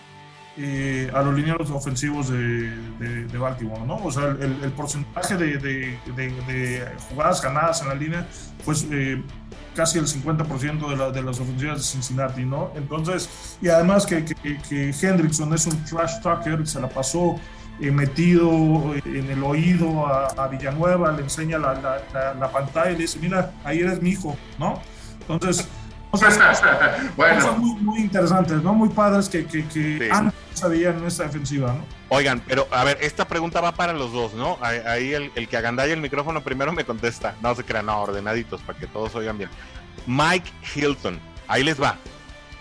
eh, 0.58 1.10
a 1.14 1.22
los 1.22 1.34
lineros 1.34 1.70
ofensivos 1.70 2.30
de, 2.30 2.70
de, 2.98 3.38
Baltimore, 3.38 3.82
¿no? 3.82 3.96
O 3.96 4.10
sea, 4.10 4.28
el, 4.28 4.56
el 4.62 4.72
porcentaje 4.72 5.36
de, 5.36 5.58
de, 5.58 6.88
jugadas 7.10 7.42
ganadas 7.42 7.82
en 7.82 7.88
la 7.88 7.94
línea 7.94 8.26
fue 8.64 8.74
eh, 8.90 9.22
casi 9.74 9.98
el 9.98 10.06
50% 10.06 10.88
de, 10.88 10.96
la, 10.96 11.10
de, 11.10 11.22
las 11.22 11.38
ofensivas 11.38 11.76
de 11.76 11.84
Cincinnati, 11.84 12.46
¿no? 12.46 12.72
Entonces, 12.74 13.58
y 13.60 13.68
además 13.68 14.06
que, 14.06 14.24
que, 14.24 14.58
que 14.66 14.94
Hendrickson 14.98 15.52
es 15.52 15.66
un 15.66 15.84
trash 15.84 16.22
talker, 16.22 16.66
se 16.66 16.80
la 16.80 16.88
pasó 16.88 17.38
metido 17.78 18.94
en 19.04 19.30
el 19.30 19.42
oído 19.42 20.06
a, 20.06 20.48
Villanueva, 20.48 21.12
le 21.12 21.22
enseña 21.22 21.58
la, 21.58 22.02
la, 22.38 22.50
pantalla 22.50 22.90
y 22.90 22.94
le 22.94 23.00
dice, 23.00 23.18
mira, 23.18 23.52
ahí 23.64 23.80
eres 23.80 24.00
mi 24.00 24.10
hijo, 24.10 24.36
¿no? 24.58 24.80
Entonces, 25.28 25.68
cosas, 26.10 26.62
bueno. 27.16 27.52
muy, 27.58 27.80
muy, 27.80 28.00
interesantes, 28.00 28.62
¿no? 28.62 28.72
Muy 28.72 28.88
padres 28.88 29.28
que, 29.28 29.44
que, 29.46 29.66
que 29.66 30.08
antes 30.10 30.34
sabían 30.54 30.98
en 30.98 31.06
esta 31.06 31.24
defensiva, 31.24 31.74
¿no? 31.74 31.84
Oigan, 32.08 32.40
pero 32.46 32.66
a 32.70 32.84
ver, 32.84 32.98
esta 33.00 33.26
pregunta 33.26 33.60
va 33.60 33.72
para 33.72 33.92
los 33.92 34.12
dos, 34.12 34.32
¿no? 34.34 34.58
Ahí 34.62 35.12
el, 35.12 35.32
el 35.34 35.48
que 35.48 35.56
agandalla 35.56 35.92
el 35.92 36.00
micrófono 36.00 36.42
primero 36.42 36.72
me 36.72 36.84
contesta. 36.84 37.34
No 37.42 37.54
se 37.54 37.64
crean, 37.64 37.86
no, 37.86 38.00
ordenaditos, 38.00 38.62
para 38.62 38.78
que 38.78 38.86
todos 38.86 39.14
oigan 39.16 39.36
bien. 39.36 39.50
Mike 40.06 40.50
Hilton, 40.74 41.18
ahí 41.48 41.64
les 41.64 41.80
va. 41.82 41.98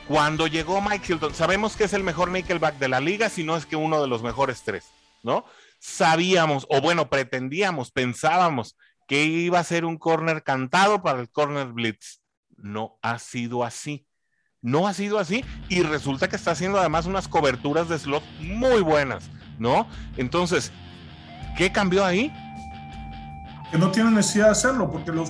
Cuando 0.08 0.48
llegó 0.48 0.82
Mike 0.82 1.14
Hilton, 1.14 1.34
sabemos 1.34 1.76
que 1.76 1.86
es 1.86 1.94
el 1.94 2.04
mejor 2.04 2.30
nickelback 2.30 2.78
de 2.78 2.90
la 2.90 3.00
liga, 3.00 3.30
si 3.30 3.44
no 3.44 3.58
es 3.58 3.66
que 3.66 3.76
uno 3.76 4.02
de 4.02 4.08
los 4.08 4.22
mejores 4.22 4.62
tres. 4.64 4.95
¿No? 5.26 5.44
Sabíamos, 5.80 6.66
o 6.70 6.80
bueno, 6.80 7.10
pretendíamos, 7.10 7.92
pensábamos 7.92 8.78
que 9.08 9.26
iba 9.26 9.60
a 9.60 9.64
ser 9.64 9.84
un 9.84 9.98
corner 9.98 10.44
cantado 10.44 11.02
para 11.02 11.20
el 11.20 11.30
corner 11.30 11.68
blitz. 11.68 12.22
No 12.56 12.98
ha 13.02 13.20
sido 13.20 13.64
así. 13.64 14.08
No 14.62 14.88
ha 14.88 14.94
sido 14.94 15.20
así 15.20 15.46
y 15.70 15.84
resulta 15.84 16.28
que 16.28 16.36
está 16.36 16.52
haciendo 16.52 16.80
además 16.80 17.06
unas 17.06 17.28
coberturas 17.28 17.88
de 17.88 18.00
slot 18.00 18.24
muy 18.40 18.82
buenas, 18.82 19.30
¿no? 19.60 19.88
Entonces, 20.18 20.72
¿qué 21.56 21.72
cambió 21.72 22.04
ahí? 22.04 22.34
Que 23.72 23.78
no 23.78 23.92
tiene 23.92 24.10
necesidad 24.10 24.46
de 24.46 24.52
hacerlo 24.52 24.90
porque 24.90 25.12
los 25.12 25.30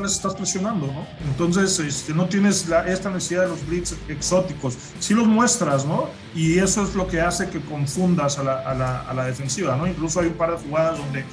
les 0.00 0.12
estás 0.12 0.34
presionando, 0.34 0.86
¿no? 0.86 1.06
Entonces, 1.28 1.78
este, 1.78 2.14
no 2.14 2.26
tienes 2.26 2.68
la, 2.68 2.86
esta 2.86 3.10
necesidad 3.10 3.42
de 3.42 3.48
los 3.48 3.66
blitz 3.66 3.94
exóticos. 4.08 4.76
Sí 5.00 5.14
los 5.14 5.26
muestras, 5.26 5.84
¿no? 5.84 6.08
Y 6.34 6.58
eso 6.58 6.82
es 6.82 6.94
lo 6.94 7.06
que 7.06 7.20
hace 7.20 7.48
que 7.48 7.60
confundas 7.60 8.38
a 8.38 8.42
la, 8.42 8.60
a 8.60 8.74
la, 8.74 9.00
a 9.02 9.14
la 9.14 9.24
defensiva, 9.24 9.76
¿no? 9.76 9.86
Incluso 9.86 10.20
hay 10.20 10.28
un 10.28 10.34
par 10.34 10.52
de 10.52 10.56
jugadas 10.58 10.98
donde 10.98 11.24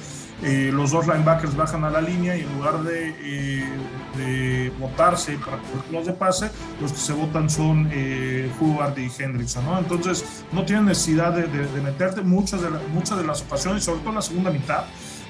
eh, 0.42 0.70
los 0.72 0.90
dos 0.90 1.06
linebackers 1.06 1.54
bajan 1.54 1.84
a 1.84 1.90
la 1.90 2.00
línea 2.00 2.34
y 2.34 2.40
en 2.40 2.56
lugar 2.56 2.82
de, 2.82 3.14
eh, 3.20 3.68
de 4.16 4.72
botarse 4.78 5.36
para 5.38 5.58
los 5.92 6.06
de 6.06 6.14
pase, 6.14 6.50
los 6.80 6.92
que 6.92 6.98
se 6.98 7.12
votan 7.12 7.50
son 7.50 7.90
eh, 7.92 8.50
y 8.96 9.22
Hendrickson, 9.22 9.64
¿no? 9.66 9.78
Entonces, 9.78 10.24
no 10.52 10.64
tienen 10.64 10.86
necesidad 10.86 11.34
de, 11.34 11.46
de, 11.46 11.80
meterte 11.82 12.22
muchas 12.22 12.62
de, 12.62 12.70
muchas 12.92 13.18
de 13.18 13.24
las 13.24 13.42
ocasiones, 13.42 13.84
sobre 13.84 14.00
todo 14.00 14.10
en 14.10 14.14
la 14.16 14.22
segunda 14.22 14.50
mitad 14.50 14.84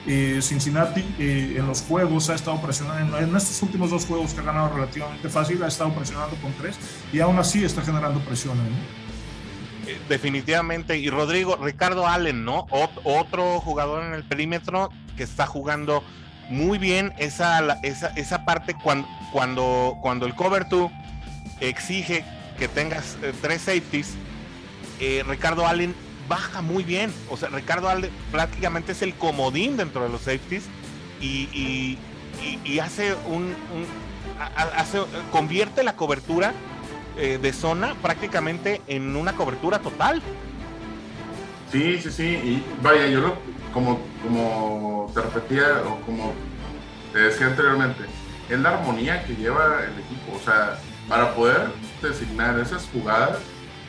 eh, 0.07 0.41
Cincinnati 0.41 1.05
eh, 1.19 1.57
en 1.59 1.67
los 1.67 1.83
juegos 1.83 2.31
ha 2.31 2.35
estado 2.35 2.61
presionando, 2.63 3.19
en 3.19 3.37
estos 3.37 3.61
últimos 3.63 3.91
dos 3.91 4.07
juegos 4.07 4.33
que 4.33 4.41
ha 4.41 4.45
ganado 4.45 4.75
relativamente 4.75 5.29
fácil, 5.29 5.63
ha 5.63 5.69
estado 5.69 5.93
presionando 5.93 6.37
con 6.37 6.53
tres 6.55 6.79
y 7.13 7.21
aún 7.21 7.39
así 7.39 7.65
está 7.65 7.83
generando 7.83 8.19
presión. 8.21 8.59
Eh, 9.87 9.99
definitivamente. 10.09 10.97
Y 10.97 11.11
Rodrigo, 11.11 11.57
Ricardo 11.57 12.07
Allen, 12.07 12.45
¿no? 12.45 12.67
otro 13.05 13.61
jugador 13.61 14.05
en 14.05 14.15
el 14.15 14.25
perímetro 14.25 14.89
que 15.17 15.23
está 15.23 15.47
jugando 15.47 16.03
muy 16.49 16.79
bien 16.79 17.13
esa, 17.19 17.79
esa, 17.83 18.09
esa 18.09 18.45
parte 18.45 18.75
cuando, 18.83 19.07
cuando, 19.33 19.99
cuando 20.01 20.27
el 20.27 20.35
cover 20.35 20.67
2 20.69 20.91
exige 21.61 22.25
que 22.59 22.69
tengas 22.69 23.19
tres 23.43 23.63
safeties. 23.63 24.15
Ricardo 25.27 25.67
Allen 25.67 25.95
baja 26.31 26.63
muy 26.63 26.85
bien. 26.85 27.13
O 27.29 27.37
sea, 27.37 27.51
Ricardo 27.51 27.91
Alde 27.91 28.11
prácticamente 28.31 28.93
es 28.93 29.03
el 29.03 29.15
comodín 29.15 29.77
dentro 29.77 30.05
de 30.05 30.09
los 30.09 30.23
safeties 30.23 30.65
y, 31.21 31.99
hace 32.81 33.15
un, 33.27 33.53
hace, 34.57 35.03
convierte 35.33 35.83
la 35.83 35.97
cobertura 35.97 36.55
eh, 37.19 37.39
de 37.43 37.53
zona 37.53 37.95
prácticamente 38.01 38.81
en 38.87 39.17
una 39.17 39.35
cobertura 39.35 39.81
total. 39.81 40.23
Sí, 41.73 42.01
sí, 42.01 42.11
sí. 42.11 42.25
Y 42.25 42.65
vaya, 42.81 43.09
yo 43.09 43.21
lo, 43.21 43.35
como, 43.75 44.01
como 44.23 45.11
te 45.13 45.21
repetía 45.21 45.83
o 45.85 46.01
como 46.07 46.33
te 47.13 47.19
decía 47.19 47.49
anteriormente, 47.49 48.05
es 48.49 48.59
la 48.61 48.79
armonía 48.79 49.25
que 49.25 49.35
lleva 49.35 49.81
el 49.83 49.99
equipo. 49.99 50.37
O 50.37 50.45
sea, 50.45 50.79
para 51.09 51.35
poder 51.35 51.73
designar 52.01 52.59
esas 52.61 52.89
jugadas, 52.93 53.39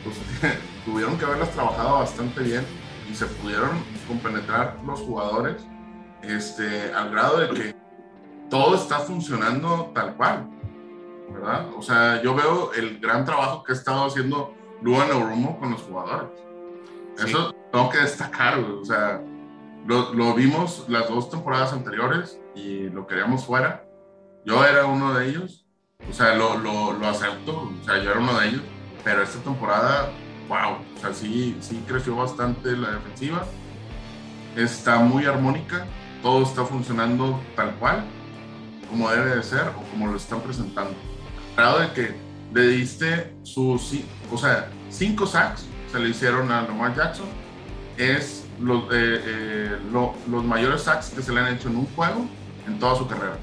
pues 0.02 0.16
tuvieron 0.84 1.18
que 1.18 1.24
haberlas 1.24 1.50
trabajado 1.50 1.98
bastante 1.98 2.42
bien 2.42 2.64
y 3.10 3.14
se 3.14 3.26
pudieron 3.26 3.70
compenetrar 4.08 4.78
los 4.84 5.00
jugadores 5.00 5.66
este, 6.22 6.92
al 6.92 7.10
grado 7.10 7.38
de 7.38 7.48
que 7.50 7.76
todo 8.48 8.74
está 8.74 8.98
funcionando 8.98 9.90
tal 9.94 10.14
cual, 10.14 10.48
¿verdad? 11.30 11.68
O 11.76 11.82
sea, 11.82 12.22
yo 12.22 12.34
veo 12.34 12.72
el 12.74 13.00
gran 13.00 13.24
trabajo 13.24 13.62
que 13.62 13.72
ha 13.72 13.74
estado 13.74 14.06
haciendo 14.06 14.54
Luan 14.82 15.08
Neurumo 15.08 15.58
con 15.58 15.70
los 15.70 15.82
jugadores. 15.82 16.30
Eso 17.18 17.54
tengo 17.70 17.88
que 17.90 17.98
destacar, 17.98 18.58
o 18.58 18.84
sea, 18.84 19.22
lo, 19.86 20.14
lo, 20.14 20.34
vimos 20.34 20.84
las 20.88 21.08
dos 21.08 21.30
temporadas 21.30 21.72
anteriores 21.72 22.40
y 22.54 22.88
lo 22.90 23.06
queríamos 23.06 23.44
fuera. 23.44 23.84
Yo 24.44 24.64
era 24.64 24.86
uno 24.86 25.14
de 25.14 25.28
ellos, 25.28 25.66
o 26.08 26.12
sea, 26.12 26.34
lo, 26.34 26.56
lo, 26.58 26.92
lo 26.92 27.06
acepto, 27.06 27.70
o 27.80 27.84
sea, 27.84 27.98
yo 27.98 28.10
era 28.10 28.20
uno 28.20 28.38
de 28.38 28.48
ellos, 28.48 28.62
pero 29.04 29.22
esta 29.22 29.42
temporada 29.42 30.10
wow, 30.52 30.76
o 30.96 31.00
sea, 31.00 31.14
sí, 31.14 31.56
creció 31.86 32.14
bastante 32.14 32.76
la 32.76 32.90
defensiva. 32.92 33.46
Está 34.54 34.98
muy 34.98 35.24
armónica, 35.24 35.86
todo 36.22 36.42
está 36.42 36.64
funcionando 36.64 37.40
tal 37.56 37.74
cual, 37.76 38.04
como 38.90 39.10
debe 39.10 39.36
de 39.36 39.42
ser 39.42 39.68
o 39.68 39.82
como 39.90 40.08
lo 40.08 40.16
están 40.16 40.42
presentando. 40.42 40.94
Grado 41.56 41.80
de 41.80 41.92
que 41.92 42.14
le 42.52 42.68
diste 42.68 43.32
sus, 43.42 43.94
o 44.30 44.36
sea, 44.36 44.68
cinco 44.90 45.26
sacks 45.26 45.64
se 45.90 45.98
le 45.98 46.10
hicieron 46.10 46.52
a 46.52 46.62
Lamar 46.62 46.94
Jackson. 46.94 47.26
Es 47.96 48.44
los, 48.60 48.84
eh, 48.84 49.20
eh, 49.24 49.78
los 49.90 50.44
mayores 50.44 50.82
sacks 50.82 51.10
que 51.10 51.22
se 51.22 51.32
le 51.32 51.40
han 51.40 51.54
hecho 51.54 51.68
en 51.68 51.76
un 51.76 51.86
juego 51.94 52.26
en 52.66 52.78
toda 52.78 52.96
su 52.96 53.06
carrera. 53.06 53.38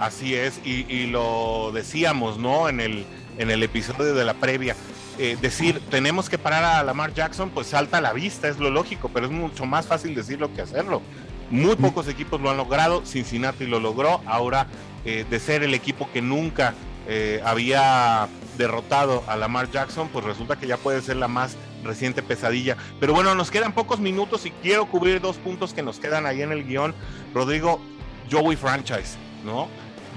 Así 0.00 0.34
es, 0.34 0.60
y, 0.64 0.86
y 0.92 1.06
lo 1.06 1.70
decíamos, 1.72 2.38
¿no? 2.38 2.68
En 2.68 2.80
el, 2.80 3.06
en 3.38 3.50
el 3.50 3.62
episodio 3.62 4.14
de 4.14 4.24
la 4.24 4.34
previa 4.34 4.74
eh, 5.22 5.38
decir 5.40 5.80
tenemos 5.88 6.28
que 6.28 6.36
parar 6.36 6.64
a 6.64 6.82
Lamar 6.82 7.14
Jackson, 7.14 7.50
pues 7.50 7.68
salta 7.68 7.98
a 7.98 8.00
la 8.00 8.12
vista, 8.12 8.48
es 8.48 8.58
lo 8.58 8.70
lógico, 8.70 9.08
pero 9.14 9.26
es 9.26 9.30
mucho 9.30 9.64
más 9.66 9.86
fácil 9.86 10.16
decirlo 10.16 10.52
que 10.52 10.62
hacerlo. 10.62 11.00
Muy 11.48 11.76
pocos 11.76 12.08
equipos 12.08 12.40
lo 12.40 12.50
han 12.50 12.56
logrado, 12.56 13.06
Cincinnati 13.06 13.66
lo 13.66 13.78
logró, 13.78 14.20
ahora 14.26 14.66
eh, 15.04 15.24
de 15.30 15.38
ser 15.38 15.62
el 15.62 15.74
equipo 15.74 16.10
que 16.12 16.22
nunca 16.22 16.74
eh, 17.06 17.40
había 17.44 18.26
derrotado 18.58 19.22
a 19.28 19.36
Lamar 19.36 19.70
Jackson, 19.70 20.08
pues 20.08 20.24
resulta 20.24 20.56
que 20.56 20.66
ya 20.66 20.76
puede 20.76 21.00
ser 21.02 21.18
la 21.18 21.28
más 21.28 21.56
reciente 21.84 22.24
pesadilla. 22.24 22.76
Pero 22.98 23.14
bueno, 23.14 23.36
nos 23.36 23.52
quedan 23.52 23.74
pocos 23.74 24.00
minutos 24.00 24.44
y 24.44 24.50
quiero 24.50 24.86
cubrir 24.86 25.20
dos 25.20 25.36
puntos 25.36 25.72
que 25.72 25.84
nos 25.84 26.00
quedan 26.00 26.26
ahí 26.26 26.42
en 26.42 26.50
el 26.50 26.64
guion. 26.64 26.96
Rodrigo, 27.32 27.80
Joey 28.28 28.56
Franchise, 28.56 29.16
¿no? 29.44 29.68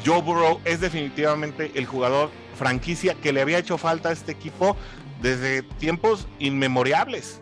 Joe 0.03 0.23
Burrow 0.23 0.59
es 0.65 0.81
definitivamente 0.81 1.71
el 1.75 1.85
jugador 1.85 2.31
franquicia 2.55 3.15
que 3.15 3.31
le 3.31 3.41
había 3.41 3.57
hecho 3.57 3.77
falta 3.77 4.09
a 4.09 4.11
este 4.11 4.31
equipo 4.31 4.75
desde 5.21 5.63
tiempos 5.63 6.27
inmemorables. 6.39 7.41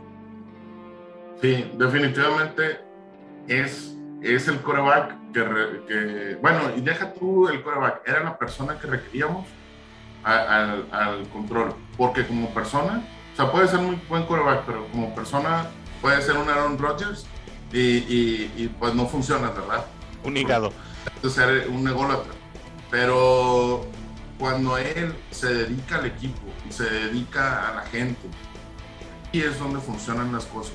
Sí, 1.42 1.70
definitivamente 1.78 2.80
es, 3.48 3.96
es 4.22 4.48
el 4.48 4.62
coreback 4.62 5.24
que, 5.34 6.38
bueno, 6.42 6.60
y 6.78 6.82
deja 6.82 7.14
tú 7.14 7.48
el 7.50 7.62
coreback, 7.64 8.08
era 8.08 8.24
la 8.24 8.38
persona 8.38 8.80
que 8.80 8.88
requeríamos 8.88 9.46
al, 10.24 10.88
al, 10.92 11.28
control, 11.30 11.76
porque 11.98 12.26
como 12.26 12.54
persona, 12.54 13.04
o 13.34 13.36
sea, 13.36 13.52
puede 13.52 13.68
ser 13.68 13.80
muy 13.80 14.00
buen 14.08 14.24
coreback, 14.26 14.64
pero 14.66 14.88
como 14.88 15.14
persona 15.14 15.68
puede 16.02 16.22
ser 16.22 16.38
un 16.38 16.50
Aaron 16.50 16.78
Rodgers 16.78 17.26
y, 17.74 17.80
y, 17.80 18.76
pues 18.80 18.94
no 18.94 19.08
funciona, 19.08 19.50
¿verdad? 19.50 19.86
Un 20.24 20.38
hígado. 20.38 20.72
Ser 21.28 21.68
un 21.70 21.88
ególatra. 21.88 22.32
Pero 22.92 23.88
cuando 24.44 24.78
él 24.78 25.16
se 25.32 25.54
dedica 25.54 25.96
al 25.96 26.06
equipo 26.06 26.42
y 26.68 26.74
se 26.74 26.84
dedica 26.84 27.70
a 27.70 27.76
la 27.76 27.82
gente, 27.84 28.20
y 29.32 29.40
es 29.40 29.58
donde 29.58 29.80
funcionan 29.80 30.34
las 30.34 30.44
cosas. 30.44 30.74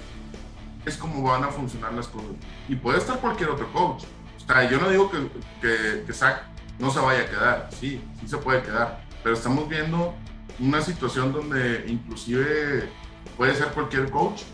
Es 0.87 0.97
como 0.97 1.23
van 1.23 1.45
a 1.45 1.49
funcionar 1.49 1.93
las 1.93 2.09
cosas. 2.09 2.31
Y 2.67 2.77
puede 2.77 2.97
estar 2.97 3.21
cualquier 3.21 3.51
otro 3.51 3.71
coach. 3.71 4.05
O 4.39 4.47
sea, 4.51 4.71
yo 4.71 4.81
no 4.81 4.89
digo 4.89 5.11
que, 5.11 5.19
que, 5.61 6.03
que 6.07 6.13
Zach 6.15 6.45
no 6.79 6.91
se 6.91 6.99
vaya 6.99 7.25
a 7.25 7.27
quedar. 7.27 7.69
Sí, 7.79 8.03
sí 8.19 8.27
se 8.27 8.39
puede 8.39 8.63
quedar. 8.63 9.05
Pero 9.23 9.35
estamos 9.35 9.69
viendo 9.69 10.15
una 10.59 10.81
situación 10.81 11.35
donde 11.35 11.85
inclusive 11.89 12.89
puede 13.37 13.55
ser 13.55 13.69
cualquier 13.73 14.11
coach, 14.11 14.45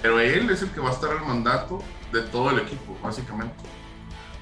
pero 0.00 0.18
él 0.18 0.48
es 0.48 0.62
el 0.62 0.70
que 0.70 0.80
va 0.80 0.88
a 0.88 0.92
estar 0.92 1.10
al 1.10 1.26
mandato 1.26 1.82
de 2.10 2.22
todo 2.22 2.52
el 2.52 2.60
equipo, 2.60 2.96
básicamente. 3.02 3.54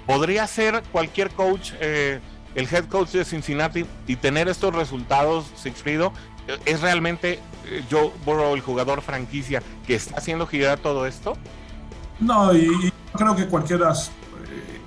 Podría 0.06 0.46
ser 0.46 0.84
cualquier 0.92 1.30
coach, 1.30 1.72
eh, 1.80 2.20
el 2.58 2.66
head 2.70 2.86
coach 2.86 3.10
de 3.10 3.24
Cincinnati, 3.24 3.86
y 4.06 4.16
tener 4.16 4.48
estos 4.48 4.74
resultados, 4.74 5.46
¿es 6.64 6.80
realmente 6.80 7.38
eh, 7.66 7.84
Joe 7.88 8.10
Burrow 8.24 8.54
el 8.54 8.60
jugador 8.60 9.00
franquicia 9.00 9.62
que 9.86 9.94
está 9.94 10.16
haciendo 10.16 10.46
girar 10.46 10.78
todo 10.78 11.06
esto? 11.06 11.36
No, 12.18 12.52
y, 12.52 12.92
creo 13.12 13.36
que 13.36 13.46
cualquiera, 13.46 13.92
eh, 13.92 14.80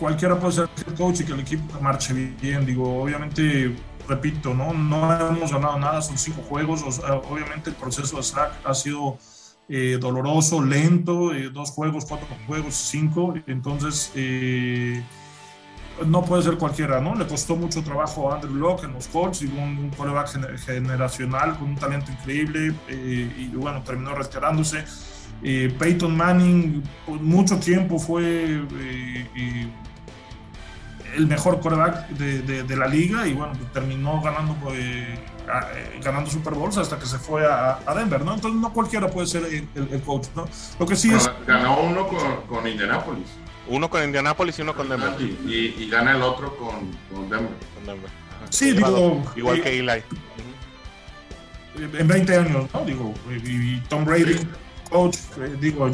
cualquiera 0.00 0.40
puede 0.40 0.52
ser 0.54 0.70
head 0.78 0.96
coach 0.96 1.20
y 1.20 1.24
que 1.24 1.32
el 1.32 1.40
equipo 1.40 1.78
marche 1.82 2.14
bien. 2.40 2.64
Digo, 2.64 3.02
obviamente 3.02 3.76
repito, 4.08 4.54
¿no? 4.54 4.72
no 4.72 5.28
hemos 5.28 5.52
ganado 5.52 5.78
nada, 5.78 6.00
son 6.00 6.16
cinco 6.16 6.40
juegos, 6.48 6.82
obviamente 7.28 7.68
el 7.68 7.76
proceso 7.76 8.16
de 8.16 8.22
SAC 8.22 8.52
ha 8.64 8.72
sido 8.72 9.18
eh, 9.68 9.98
doloroso, 10.00 10.64
lento, 10.64 11.34
eh, 11.34 11.50
dos 11.50 11.72
juegos, 11.72 12.06
cuatro 12.06 12.26
juegos, 12.46 12.74
cinco, 12.74 13.34
entonces 13.46 14.10
eh, 14.14 15.04
no 16.06 16.24
puede 16.24 16.42
ser 16.42 16.56
cualquiera, 16.56 17.00
¿no? 17.00 17.14
Le 17.14 17.26
costó 17.26 17.56
mucho 17.56 17.82
trabajo 17.82 18.30
a 18.30 18.36
Andrew 18.36 18.54
Locke 18.54 18.84
en 18.84 18.92
los 18.92 19.08
Colts, 19.08 19.42
y 19.42 19.46
un, 19.46 19.78
un 19.78 19.90
coreback 19.90 20.28
generacional 20.58 21.58
con 21.58 21.70
un 21.70 21.76
talento 21.76 22.12
increíble 22.12 22.74
y 22.88 23.48
bueno, 23.48 23.82
terminó 23.82 24.14
retirándose. 24.14 24.84
Peyton 25.42 26.16
Manning 26.16 26.82
por 27.06 27.20
mucho 27.20 27.58
tiempo 27.58 27.98
fue 27.98 28.60
el 31.16 31.26
mejor 31.26 31.60
quarterback 31.60 32.08
de, 32.08 32.76
la 32.76 32.86
liga 32.86 33.26
y 33.26 33.34
bueno, 33.34 33.52
pues, 33.54 33.72
terminó 33.72 34.20
ganando, 34.20 34.54
eh, 34.72 35.14
eh, 35.14 36.00
ganando 36.02 36.30
Super 36.30 36.54
Bowls 36.54 36.76
hasta 36.78 36.98
que 36.98 37.06
se 37.06 37.18
fue 37.18 37.46
a, 37.46 37.80
Denver, 37.94 38.24
¿no? 38.24 38.34
Entonces 38.34 38.60
no 38.60 38.72
cualquiera 38.72 39.08
puede 39.08 39.26
ser 39.26 39.44
el, 39.44 40.02
coach, 40.02 40.26
¿no? 40.34 40.46
Lo 40.78 40.86
que 40.86 40.96
sí 40.96 41.12
es... 41.12 41.30
Ganó 41.46 41.80
uno 41.80 42.06
con 42.48 42.66
Indianapolis. 42.66 43.28
Uno 43.68 43.90
con 43.90 44.02
Indianapolis 44.02 44.58
y 44.58 44.62
uno 44.62 44.74
con 44.74 44.88
Denver. 44.88 45.14
Y, 45.20 45.74
y, 45.78 45.88
gana 45.90 46.16
el 46.16 46.22
otro 46.22 46.56
con, 46.56 46.90
con 47.12 47.28
Denver. 47.28 47.52
Con 47.74 47.86
Denver. 47.86 48.10
Sí, 48.50 48.72
digo... 48.72 49.22
Igual 49.36 49.62
que 49.62 49.78
Eli. 49.78 50.02
En 51.76 52.08
20 52.08 52.36
años, 52.36 52.68
¿no? 52.72 52.84
Digo, 52.84 53.14
y, 53.44 53.78
Tom 53.82 54.04
Brady, 54.04 54.36
coach, 54.90 55.16
eh, 55.40 55.56
digo, 55.60 55.90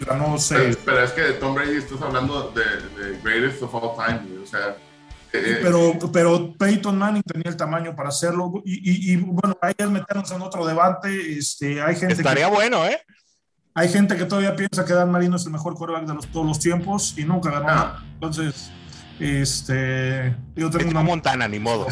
ganó 0.00 0.38
seis. 0.38 0.78
Pero, 0.84 1.02
es 1.02 1.10
que 1.10 1.20
de 1.20 1.32
Tom 1.34 1.54
Brady 1.54 1.76
estás 1.76 2.00
hablando 2.00 2.50
de, 2.52 2.64
de 2.64 3.20
greatest 3.20 3.62
of 3.62 3.74
all 3.74 3.94
time, 3.94 4.20
o 4.42 4.46
sea. 4.46 4.76
Eh, 5.32 5.58
pero, 5.60 5.98
pero 6.12 6.54
Peyton 6.56 6.96
Manning 6.96 7.22
tenía 7.22 7.50
el 7.50 7.56
tamaño 7.56 7.94
para 7.94 8.08
hacerlo 8.08 8.62
y, 8.64 9.12
y, 9.12 9.16
bueno, 9.16 9.58
ahí 9.60 9.74
es 9.76 9.90
meternos 9.90 10.30
en 10.30 10.40
otro 10.40 10.64
debate. 10.64 11.38
Este, 11.38 11.82
hay 11.82 11.96
gente 11.96 12.14
Estaría 12.14 12.48
bueno, 12.48 12.86
¿eh? 12.86 12.98
Hay 13.76 13.90
gente 13.90 14.16
que 14.16 14.24
todavía 14.24 14.56
piensa 14.56 14.86
que 14.86 14.94
Dan 14.94 15.10
Marino 15.10 15.36
es 15.36 15.44
el 15.44 15.52
mejor 15.52 15.74
quarterback 15.74 16.06
de 16.06 16.14
los, 16.14 16.26
todos 16.28 16.46
los 16.46 16.58
tiempos 16.58 17.12
y 17.18 17.24
nunca 17.24 17.50
ganó. 17.50 17.68
Ah. 17.68 18.02
Entonces, 18.14 18.70
este, 19.20 20.34
yo 20.54 20.70
tengo 20.70 20.92
una... 20.92 21.02
Montana, 21.02 21.46
ni 21.46 21.58
modo. 21.58 21.86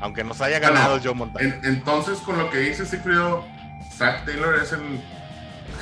Aunque 0.00 0.24
nos 0.24 0.40
haya 0.40 0.58
ganado 0.58 0.98
Joe 0.98 1.12
Montana. 1.12 1.60
entonces, 1.64 2.18
con 2.20 2.38
lo 2.38 2.48
que 2.48 2.60
dice 2.60 2.86
Cifrido, 2.86 3.44
Zach 3.98 4.24
Taylor 4.24 4.62
es 4.62 4.72
el 4.72 4.80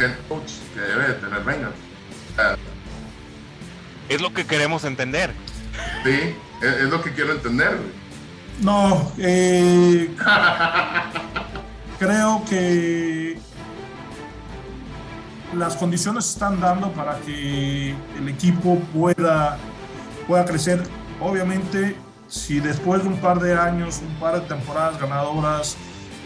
head 0.00 0.10
coach 0.28 0.50
que 0.74 0.80
debe 0.80 1.06
de 1.06 1.14
tener 1.14 1.44
Bengals. 1.44 1.76
es 4.08 4.20
lo 4.20 4.34
que 4.34 4.44
queremos 4.44 4.82
entender. 4.82 5.32
Sí, 6.02 6.34
es, 6.62 6.90
lo 6.90 7.00
que 7.00 7.12
quiero 7.12 7.34
entender. 7.34 7.78
No, 8.60 9.12
eh, 9.18 10.10
creo 12.00 12.42
que 12.50 13.37
las 15.58 15.76
condiciones 15.76 16.28
están 16.28 16.60
dando 16.60 16.92
para 16.92 17.18
que 17.20 17.94
el 18.16 18.28
equipo 18.28 18.78
pueda, 18.94 19.58
pueda 20.26 20.44
crecer. 20.44 20.82
Obviamente, 21.20 21.96
si 22.28 22.60
después 22.60 23.02
de 23.02 23.08
un 23.08 23.16
par 23.18 23.40
de 23.40 23.54
años, 23.54 24.00
un 24.06 24.14
par 24.20 24.40
de 24.40 24.40
temporadas 24.42 25.00
ganadoras, 25.00 25.76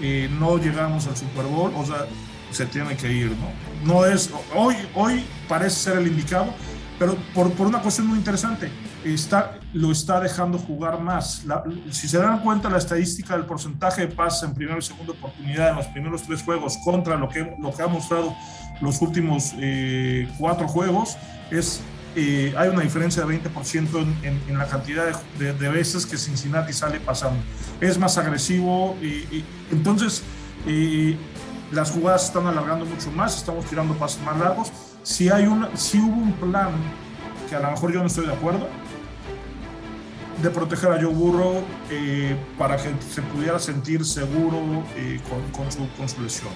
eh, 0.00 0.28
no 0.38 0.58
llegamos 0.58 1.06
al 1.06 1.16
Super 1.16 1.46
Bowl, 1.46 1.72
o 1.74 1.84
sea, 1.84 2.06
se 2.50 2.66
tiene 2.66 2.96
que 2.96 3.10
ir, 3.10 3.30
¿no? 3.30 3.94
No 3.94 4.04
es, 4.04 4.30
hoy, 4.54 4.76
hoy 4.94 5.24
parece 5.48 5.76
ser 5.76 5.98
el 5.98 6.06
indicado, 6.06 6.52
pero 6.98 7.16
por, 7.34 7.50
por 7.52 7.66
una 7.66 7.80
cuestión 7.80 8.06
muy 8.06 8.18
interesante, 8.18 8.70
está, 9.04 9.58
lo 9.72 9.90
está 9.90 10.20
dejando 10.20 10.58
jugar 10.58 11.00
más. 11.00 11.44
si 11.90 12.08
se 12.08 12.18
dan 12.18 12.40
cuenta, 12.40 12.68
la 12.68 12.78
estadística 12.78 13.36
del 13.36 13.46
porcentaje 13.46 14.06
de 14.06 14.08
pases 14.08 14.48
en 14.48 14.54
primera 14.54 14.78
y 14.78 14.82
segunda 14.82 15.12
oportunidad 15.12 15.70
en 15.70 15.76
los 15.76 15.86
primeros 15.86 16.22
tres 16.22 16.42
juegos 16.42 16.78
contra 16.84 17.16
lo 17.16 17.28
que, 17.28 17.56
lo 17.60 17.72
que 17.72 17.82
ha 17.82 17.86
mostrado 17.86 18.34
los 18.82 19.00
últimos 19.00 19.52
eh, 19.58 20.28
cuatro 20.38 20.68
juegos, 20.68 21.16
es, 21.50 21.80
eh, 22.16 22.52
hay 22.56 22.68
una 22.68 22.82
diferencia 22.82 23.24
de 23.24 23.40
20% 23.40 24.06
en, 24.22 24.42
en, 24.48 24.58
la 24.58 24.66
cantidad 24.66 25.04
de, 25.38 25.54
de, 25.54 25.68
veces 25.70 26.04
que 26.04 26.18
Cincinnati 26.18 26.72
sale 26.72 27.00
pasando. 27.00 27.40
Es 27.80 27.98
más 27.98 28.18
agresivo 28.18 28.96
y, 29.00 29.44
entonces... 29.70 30.22
Eh, 30.66 31.16
las 31.72 31.90
jugadas 31.90 32.26
están 32.26 32.46
alargando 32.46 32.84
mucho 32.84 33.10
más, 33.10 33.36
estamos 33.36 33.64
tirando 33.64 33.94
pasos 33.94 34.20
más 34.22 34.38
largos. 34.38 34.70
Si, 35.02 35.30
hay 35.30 35.46
una, 35.46 35.74
si 35.76 35.98
hubo 35.98 36.14
un 36.14 36.32
plan, 36.34 36.70
que 37.48 37.56
a 37.56 37.60
lo 37.60 37.70
mejor 37.70 37.92
yo 37.92 38.00
no 38.00 38.06
estoy 38.06 38.26
de 38.26 38.32
acuerdo, 38.32 38.68
de 40.42 40.50
proteger 40.50 40.92
a 40.92 41.00
Joe 41.00 41.12
Burrow 41.12 41.62
eh, 41.90 42.36
para 42.58 42.76
que 42.76 42.92
se 43.10 43.22
pudiera 43.22 43.58
sentir 43.58 44.04
seguro 44.04 44.84
eh, 44.96 45.20
con, 45.52 45.70
su, 45.70 45.88
con, 45.96 46.08
su, 46.08 46.20
lesión. 46.22 46.52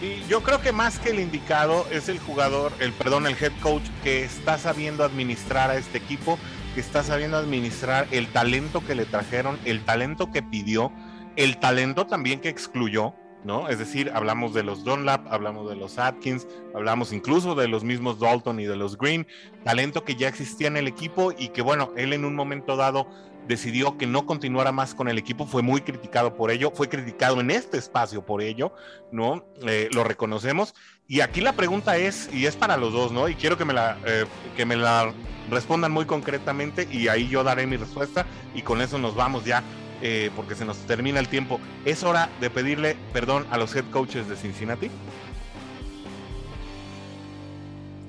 Y 0.00 0.24
yo 0.28 0.42
creo 0.42 0.60
que 0.60 0.72
más 0.72 0.98
que 0.98 1.10
el 1.10 1.18
indicado 1.18 1.86
es 1.90 2.08
el 2.08 2.18
jugador, 2.18 2.72
el 2.78 2.92
perdón, 2.92 3.26
el 3.26 3.34
head 3.34 3.52
coach 3.60 3.82
que 4.02 4.24
está 4.24 4.56
sabiendo 4.56 5.02
administrar 5.02 5.70
a 5.70 5.76
este 5.76 5.98
equipo, 5.98 6.38
que 6.74 6.80
está 6.80 7.02
sabiendo 7.02 7.36
administrar 7.36 8.06
el 8.12 8.28
talento 8.28 8.84
que 8.86 8.94
le 8.94 9.06
trajeron, 9.06 9.58
el 9.64 9.84
talento 9.84 10.30
que 10.30 10.42
pidió, 10.42 10.92
el 11.36 11.58
talento 11.58 12.06
también 12.06 12.40
que 12.40 12.48
excluyó 12.48 13.14
¿no? 13.44 13.68
Es 13.68 13.78
decir, 13.78 14.10
hablamos 14.14 14.52
de 14.54 14.62
los 14.62 14.84
Dunlap, 14.84 15.26
hablamos 15.32 15.68
de 15.68 15.76
los 15.76 15.98
Atkins, 15.98 16.46
hablamos 16.74 17.12
incluso 17.12 17.54
de 17.54 17.68
los 17.68 17.84
mismos 17.84 18.18
Dalton 18.18 18.60
y 18.60 18.64
de 18.64 18.76
los 18.76 18.98
Green, 18.98 19.26
talento 19.64 20.04
que 20.04 20.16
ya 20.16 20.28
existía 20.28 20.68
en 20.68 20.76
el 20.76 20.88
equipo 20.88 21.32
y 21.36 21.48
que, 21.48 21.62
bueno, 21.62 21.92
él 21.96 22.12
en 22.12 22.24
un 22.24 22.34
momento 22.34 22.76
dado 22.76 23.08
decidió 23.48 23.96
que 23.96 24.06
no 24.06 24.26
continuara 24.26 24.70
más 24.70 24.94
con 24.94 25.08
el 25.08 25.18
equipo, 25.18 25.46
fue 25.46 25.62
muy 25.62 25.80
criticado 25.80 26.36
por 26.36 26.50
ello, 26.50 26.70
fue 26.70 26.88
criticado 26.88 27.40
en 27.40 27.50
este 27.50 27.78
espacio 27.78 28.24
por 28.24 28.42
ello, 28.42 28.74
¿no? 29.10 29.44
Eh, 29.66 29.88
lo 29.92 30.04
reconocemos. 30.04 30.74
Y 31.08 31.22
aquí 31.22 31.40
la 31.40 31.54
pregunta 31.54 31.96
es, 31.96 32.28
y 32.32 32.44
es 32.44 32.54
para 32.54 32.76
los 32.76 32.92
dos, 32.92 33.10
¿no? 33.10 33.28
Y 33.28 33.34
quiero 33.34 33.56
que 33.56 33.64
me 33.64 33.72
la, 33.72 33.96
eh, 34.04 34.26
que 34.56 34.66
me 34.66 34.76
la 34.76 35.12
respondan 35.50 35.90
muy 35.90 36.04
concretamente 36.04 36.86
y 36.92 37.08
ahí 37.08 37.28
yo 37.28 37.42
daré 37.42 37.66
mi 37.66 37.78
respuesta 37.78 38.26
y 38.54 38.60
con 38.60 38.82
eso 38.82 38.98
nos 38.98 39.14
vamos 39.14 39.46
ya 39.46 39.62
eh, 40.02 40.30
porque 40.36 40.54
se 40.54 40.66
nos 40.66 40.76
termina 40.80 41.18
el 41.18 41.28
tiempo, 41.28 41.58
¿es 41.86 42.04
hora 42.04 42.28
de 42.40 42.50
pedirle 42.50 42.96
perdón 43.14 43.46
a 43.50 43.56
los 43.56 43.74
head 43.74 43.84
coaches 43.90 44.28
de 44.28 44.36
Cincinnati? 44.36 44.90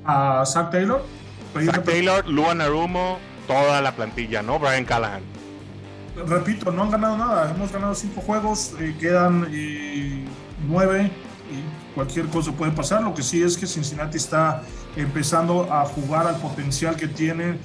A 0.06 0.44
Zach 0.46 0.70
Taylor. 0.70 1.04
Zach 1.66 1.84
Taylor, 1.84 2.28
Luan 2.28 2.62
Arumo, 2.62 3.20
toda 3.50 3.82
la 3.82 3.96
plantilla, 3.96 4.44
¿no? 4.44 4.60
Brian 4.60 4.86
Callahan. 4.86 5.24
Repito, 6.28 6.72
no 6.72 6.84
han 6.84 6.92
ganado 6.92 7.18
nada. 7.18 7.50
Hemos 7.50 7.72
ganado 7.72 7.96
cinco 7.96 8.22
juegos, 8.22 8.74
eh, 8.80 8.96
quedan 9.00 9.48
eh, 9.52 10.24
nueve 10.68 11.10
y 11.52 11.96
cualquier 11.96 12.28
cosa 12.28 12.52
puede 12.52 12.72
pasar. 12.72 13.02
Lo 13.02 13.16
que 13.16 13.24
sí 13.24 13.42
es 13.42 13.58
que 13.58 13.66
Cincinnati 13.66 14.18
está 14.18 14.62
empezando 14.96 15.68
a 15.74 15.84
jugar 15.86 16.28
al 16.28 16.36
potencial 16.36 16.96
que 16.96 17.08
tiene 17.08 17.58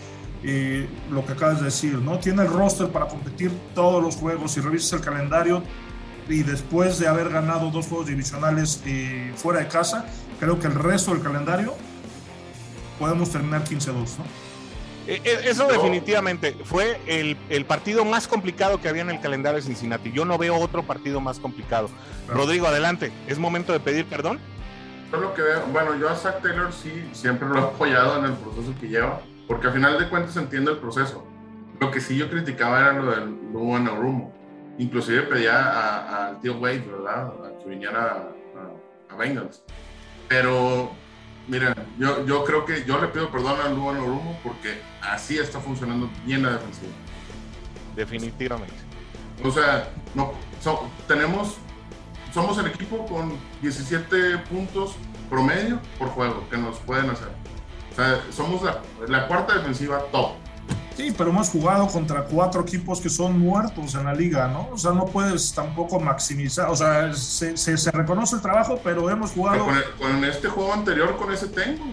eh, 0.43 0.89
lo 1.11 1.27
que 1.27 1.33
acabas 1.33 1.59
de 1.59 1.67
decir, 1.67 1.99
¿no? 1.99 2.19
Tiene 2.19 2.43
el 2.43 2.49
roster 2.49 2.89
para 2.89 3.07
competir 3.07 3.53
todos 3.75 4.03
los 4.03 4.17
juegos. 4.17 4.53
Si 4.53 4.61
revisas 4.63 4.95
el 4.95 5.01
calendario 5.03 5.63
y 6.31 6.45
después 6.45 6.99
de 6.99 7.09
haber 7.09 7.29
ganado 7.29 7.71
dos 7.71 7.89
juegos 7.89 8.07
divisionales 8.07 8.83
eh, 8.87 9.35
fuera 9.37 9.61
de 9.61 9.69
casa, 9.69 10.07
creo 10.41 10.59
que 10.59 10.67
el 10.67 10.77
resto 10.77 11.13
del 11.13 11.23
calendario 11.23 11.75
podemos 12.99 13.29
terminar 13.29 13.65
15-2, 13.65 13.93
¿no? 13.93 14.54
Eh, 15.07 15.41
eso 15.45 15.67
definitivamente 15.67 16.57
fue 16.65 16.99
el, 17.07 17.37
el, 17.51 17.65
partido 17.67 18.05
más 18.05 18.27
complicado 18.27 18.81
que 18.81 18.89
había 18.89 19.03
en 19.03 19.11
el 19.11 19.21
calendario 19.21 19.57
de 19.57 19.67
Cincinnati. 19.67 20.13
Yo 20.13 20.25
no 20.25 20.39
veo 20.39 20.57
otro 20.57 20.83
partido 20.83 21.21
más 21.21 21.39
complicado. 21.39 21.91
Rodrigo, 22.29 22.67
adelante. 22.67 23.13
¿Es 23.27 23.39
momento 23.39 23.73
de 23.73 23.81
pedir 23.81 24.07
perdón? 24.07 24.41
Yo 25.13 25.21
lo 25.21 25.35
que 25.35 25.43
veo, 25.43 25.67
bueno, 25.73 25.99
yo 25.99 26.09
a 26.09 26.17
Zach 26.17 26.41
Taylor 26.43 26.73
sí 26.73 27.09
siempre 27.13 27.49
lo 27.49 27.57
he 27.57 27.61
apoyado 27.61 28.19
en 28.19 28.25
el 28.25 28.33
proceso 28.33 28.75
que 28.81 28.89
lleva 28.89 29.21
porque 29.47 29.67
al 29.67 29.73
final 29.73 29.99
de 29.99 30.09
cuentas 30.09 30.37
entiendo 30.37 30.71
el 30.71 30.79
proceso. 30.79 31.27
Lo 31.81 31.91
que 31.91 32.01
sí 32.01 32.17
yo 32.17 32.31
criticaba 32.31 32.81
era 32.81 32.93
lo 32.93 33.11
del 33.11 33.53
Luan 33.53 33.87
Rumo. 33.87 34.33
Inclusive 34.79 35.23
pedía 35.23 36.29
al 36.29 36.41
tío 36.41 36.57
Wade, 36.59 36.85
¿verdad? 36.91 37.33
A 37.45 37.59
que 37.59 37.69
viniera 37.69 38.29
a, 39.11 39.17
Bengals. 39.17 39.63
Pero, 40.29 40.91
mira, 41.49 41.75
yo, 41.99 42.25
yo 42.27 42.45
creo 42.45 42.65
que 42.65 42.85
yo 42.85 43.01
le 43.01 43.09
pido 43.09 43.31
perdón 43.31 43.61
a 43.61 43.69
Luan 43.69 43.97
Rumo 43.97 44.39
porque 44.43 44.81
así 45.01 45.39
está 45.39 45.61
funcionando 45.61 46.11
bien 46.25 46.43
la 46.43 46.53
defensiva. 46.53 46.93
Definitivamente. 47.97 48.75
O 49.43 49.51
sea, 49.51 49.91
no, 50.15 50.33
tenemos, 51.07 51.57
somos 52.33 52.59
el 52.59 52.67
equipo 52.67 53.07
con 53.07 53.37
17 53.63 54.39
puntos 54.51 54.97
promedio 55.29 55.81
por 55.99 56.09
juego 56.09 56.49
que 56.51 56.57
nos 56.57 56.79
pueden 56.81 57.11
hacer. 57.11 57.29
O 57.93 57.97
sea, 57.97 58.23
somos 58.31 58.63
la, 59.09 59.27
cuarta 59.29 59.55
defensiva 59.55 60.01
top. 60.13 60.33
Sí, 60.97 61.13
pero 61.17 61.31
hemos 61.31 61.49
jugado 61.49 61.89
contra 61.89 62.23
cuatro 62.25 62.63
equipos 62.63 63.01
que 63.01 63.09
son 63.09 63.39
muertos 63.39 63.97
en 63.97 64.05
la 64.05 64.15
liga, 64.15 64.47
¿no? 64.47 64.69
O 64.73 64.79
sea, 64.79 64.93
no 64.93 65.07
puedes 65.07 65.53
tampoco 65.53 65.99
maximizar, 65.99 66.69
o 66.69 66.77
sea, 66.77 67.13
se, 67.13 67.57
se, 67.57 67.91
reconoce 67.91 68.37
el 68.37 68.43
trabajo, 68.43 68.81
pero 68.83 69.11
hemos 69.11 69.33
jugado... 69.33 69.67
Con, 69.99 70.25
este 70.25 70.49
juego 70.49 70.73
anterior, 70.73 71.17
con 71.17 71.33
ese 71.33 71.49
tengo. 71.49 71.85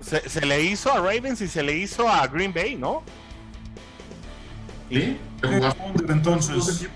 Se, 0.00 0.46
le 0.46 0.62
hizo 0.62 0.90
a 0.90 0.96
Ravens 0.96 1.42
y 1.42 1.48
se 1.48 1.62
le 1.62 1.76
hizo 1.76 2.08
a 2.08 2.26
Green 2.28 2.54
Bay, 2.54 2.76
¿no? 2.76 3.02
Sí, 4.88 5.18
entonces... 6.08 6.86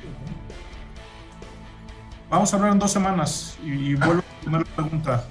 Vamos 2.31 2.53
a 2.53 2.57
hablar 2.57 2.73
en 2.73 2.79
dos 2.79 2.93
semanas 2.93 3.59
y, 3.63 3.73
y 3.73 3.95
vuelvo 3.97 4.23
a 4.23 4.35
la 4.35 4.41
primera 4.41 4.65
pregunta 4.77 5.25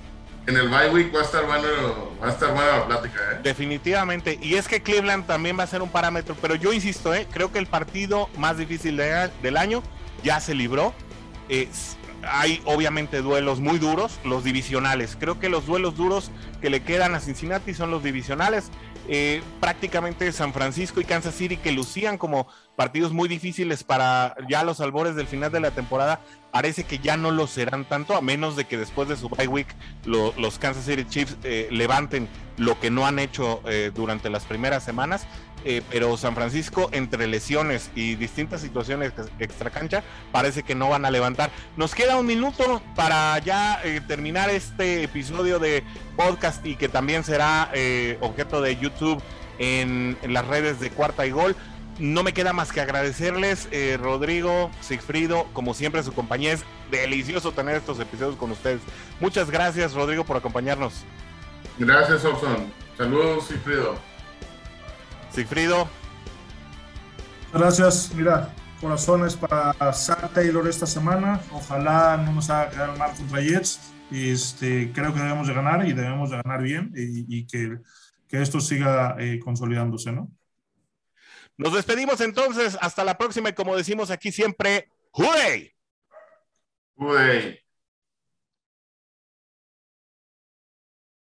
en 0.50 0.58
el 0.58 0.68
bye 0.68 0.90
week 0.90 1.16
va 1.16 1.20
a 1.20 1.24
estar 1.24 1.46
bueno, 1.46 1.68
la 2.20 2.86
plática, 2.88 3.20
¿eh? 3.34 3.40
Definitivamente. 3.44 4.40
Y 4.42 4.56
es 4.56 4.68
que 4.68 4.82
Cleveland 4.82 5.28
también 5.28 5.58
va 5.58 5.64
a 5.64 5.68
ser 5.68 5.82
un 5.82 5.90
parámetro, 5.90 6.36
pero 6.42 6.56
yo 6.56 6.74
insisto, 6.74 7.14
¿eh? 7.14 7.28
creo 7.32 7.52
que 7.52 7.60
el 7.60 7.68
partido 7.68 8.30
más 8.38 8.58
difícil 8.58 8.98
del 8.98 9.58
año 9.58 9.84
ya 10.24 10.40
se 10.40 10.56
libró. 10.56 10.94
hay 12.24 12.62
obviamente 12.66 13.22
duelos 13.22 13.60
muy 13.60 13.78
duros, 13.78 14.20
los 14.24 14.44
divisionales. 14.44 15.16
Creo 15.20 15.40
que 15.40 15.50
los 15.50 15.68
duelos 15.68 15.96
duros 15.96 16.32
que 16.62 16.70
le 16.70 16.82
quedan 16.82 17.14
a 17.14 17.20
Cincinnati 17.20 17.74
son 17.76 17.92
los 17.92 18.04
divisionales. 18.04 18.72
Eh, 19.08 19.42
prácticamente 19.60 20.32
San 20.32 20.54
Francisco 20.54 21.02
y 21.02 21.04
Kansas 21.04 21.34
City 21.34 21.58
que 21.58 21.72
lucían 21.72 22.20
como 22.20 22.48
partidos 22.76 23.12
muy 23.12 23.28
difíciles 23.28 23.84
para 23.84 24.36
ya 24.48 24.64
los 24.64 24.82
albores 24.82 25.16
del 25.16 25.26
final 25.26 25.52
de 25.52 25.60
la 25.60 25.72
temporada, 25.72 26.22
parece 26.52 26.84
que 26.84 27.00
ya 27.00 27.18
no 27.18 27.32
lo 27.32 27.48
serán 27.48 27.86
tanto, 27.86 28.16
a 28.16 28.22
menos 28.22 28.56
de 28.56 28.66
que 28.66 28.78
después 28.78 29.08
de 29.08 29.16
su 29.16 29.30
bye 29.30 29.48
week 29.48 29.68
los 30.06 30.60
Kansas 30.60 30.86
City 30.86 31.06
Chiefs 31.08 31.38
eh, 31.44 31.68
levanten 31.72 32.28
lo 32.58 32.80
que 32.80 32.90
no 32.90 33.06
han 33.06 33.20
hecho 33.20 33.62
eh, 33.66 33.92
durante 33.94 34.30
las 34.30 34.46
primeras 34.46 34.84
semanas. 34.84 35.26
Eh, 35.66 35.82
pero 35.92 36.16
San 36.16 36.36
Francisco, 36.36 36.88
entre 36.94 37.28
lesiones 37.28 37.92
y 37.94 38.16
distintas 38.16 38.62
situaciones 38.62 39.12
extra 39.40 39.70
cancha, 39.70 40.04
parece 40.32 40.64
que 40.64 40.74
no 40.74 40.88
van 40.88 41.04
a 41.04 41.12
levantar. 41.12 41.52
Nos 41.76 41.94
queda 41.94 42.16
un 42.16 42.26
minuto 42.26 42.82
para 42.96 43.38
ya 43.40 43.82
terminar 44.08 44.50
este 44.50 45.04
episodio 45.04 45.60
de 45.60 45.84
podcast 46.16 46.66
y 46.66 46.76
que 46.76 46.88
también 46.88 47.26
será 47.26 47.70
objeto 48.22 48.62
de 48.62 48.78
YouTube 48.78 49.22
en 49.58 50.18
las 50.26 50.48
redes 50.48 50.80
de 50.80 50.90
Cuarta 50.92 51.28
y 51.28 51.32
Gol 51.32 51.58
no 52.00 52.24
me 52.24 52.34
queda 52.34 52.54
más 52.54 52.72
que 52.72 52.82
agradecerles, 52.82 53.68
eh, 53.72 53.98
Rodrigo, 54.00 54.72
Sigfrido, 54.82 55.46
como 55.54 55.74
siempre 55.74 56.02
su 56.04 56.14
compañía. 56.14 56.54
Es 56.54 56.64
delicioso 56.92 57.52
tener 57.52 57.76
estos 57.76 58.00
episodios 58.00 58.36
con 58.36 58.52
ustedes. 58.52 58.82
Muchas 59.20 59.52
gracias, 59.52 59.94
Rodrigo, 59.94 60.24
por 60.24 60.38
acompañarnos. 60.38 61.04
Gracias, 61.78 62.24
Orson. 62.26 62.72
Saludos, 62.98 63.48
Sigfrido. 63.48 63.96
Sigfrido. 65.32 65.88
Gracias. 67.54 68.12
Mira, 68.16 68.54
corazones 68.80 69.36
para 69.36 69.94
Sam 69.94 70.30
Taylor 70.34 70.68
esta 70.68 70.86
semana. 70.86 71.42
Ojalá 71.52 72.18
no 72.18 72.34
nos 72.34 72.50
haga 72.50 72.70
quedar 72.70 72.98
mal 72.98 73.16
contra 73.16 73.42
Jets. 73.42 73.94
Este, 74.12 74.92
creo 74.92 75.14
que 75.14 75.20
debemos 75.20 75.48
de 75.48 75.54
ganar 75.54 75.88
y 75.88 75.94
debemos 75.94 76.32
de 76.32 76.38
ganar 76.38 76.62
bien 76.62 76.92
y, 76.96 77.46
que, 77.46 77.78
esto 78.30 78.60
siga 78.60 79.16
eh, 79.20 79.40
consolidándose, 79.40 80.12
¿no? 80.12 80.32
Nos 81.60 81.74
despedimos 81.74 82.22
entonces, 82.22 82.78
hasta 82.80 83.04
la 83.04 83.18
próxima 83.18 83.50
y 83.50 83.54
como 83.54 83.76
decimos 83.76 84.12
aquí 84.12 84.32
siempre, 84.32 84.90
¡Hooray! 85.12 85.76
¡Hooray! 86.96 87.59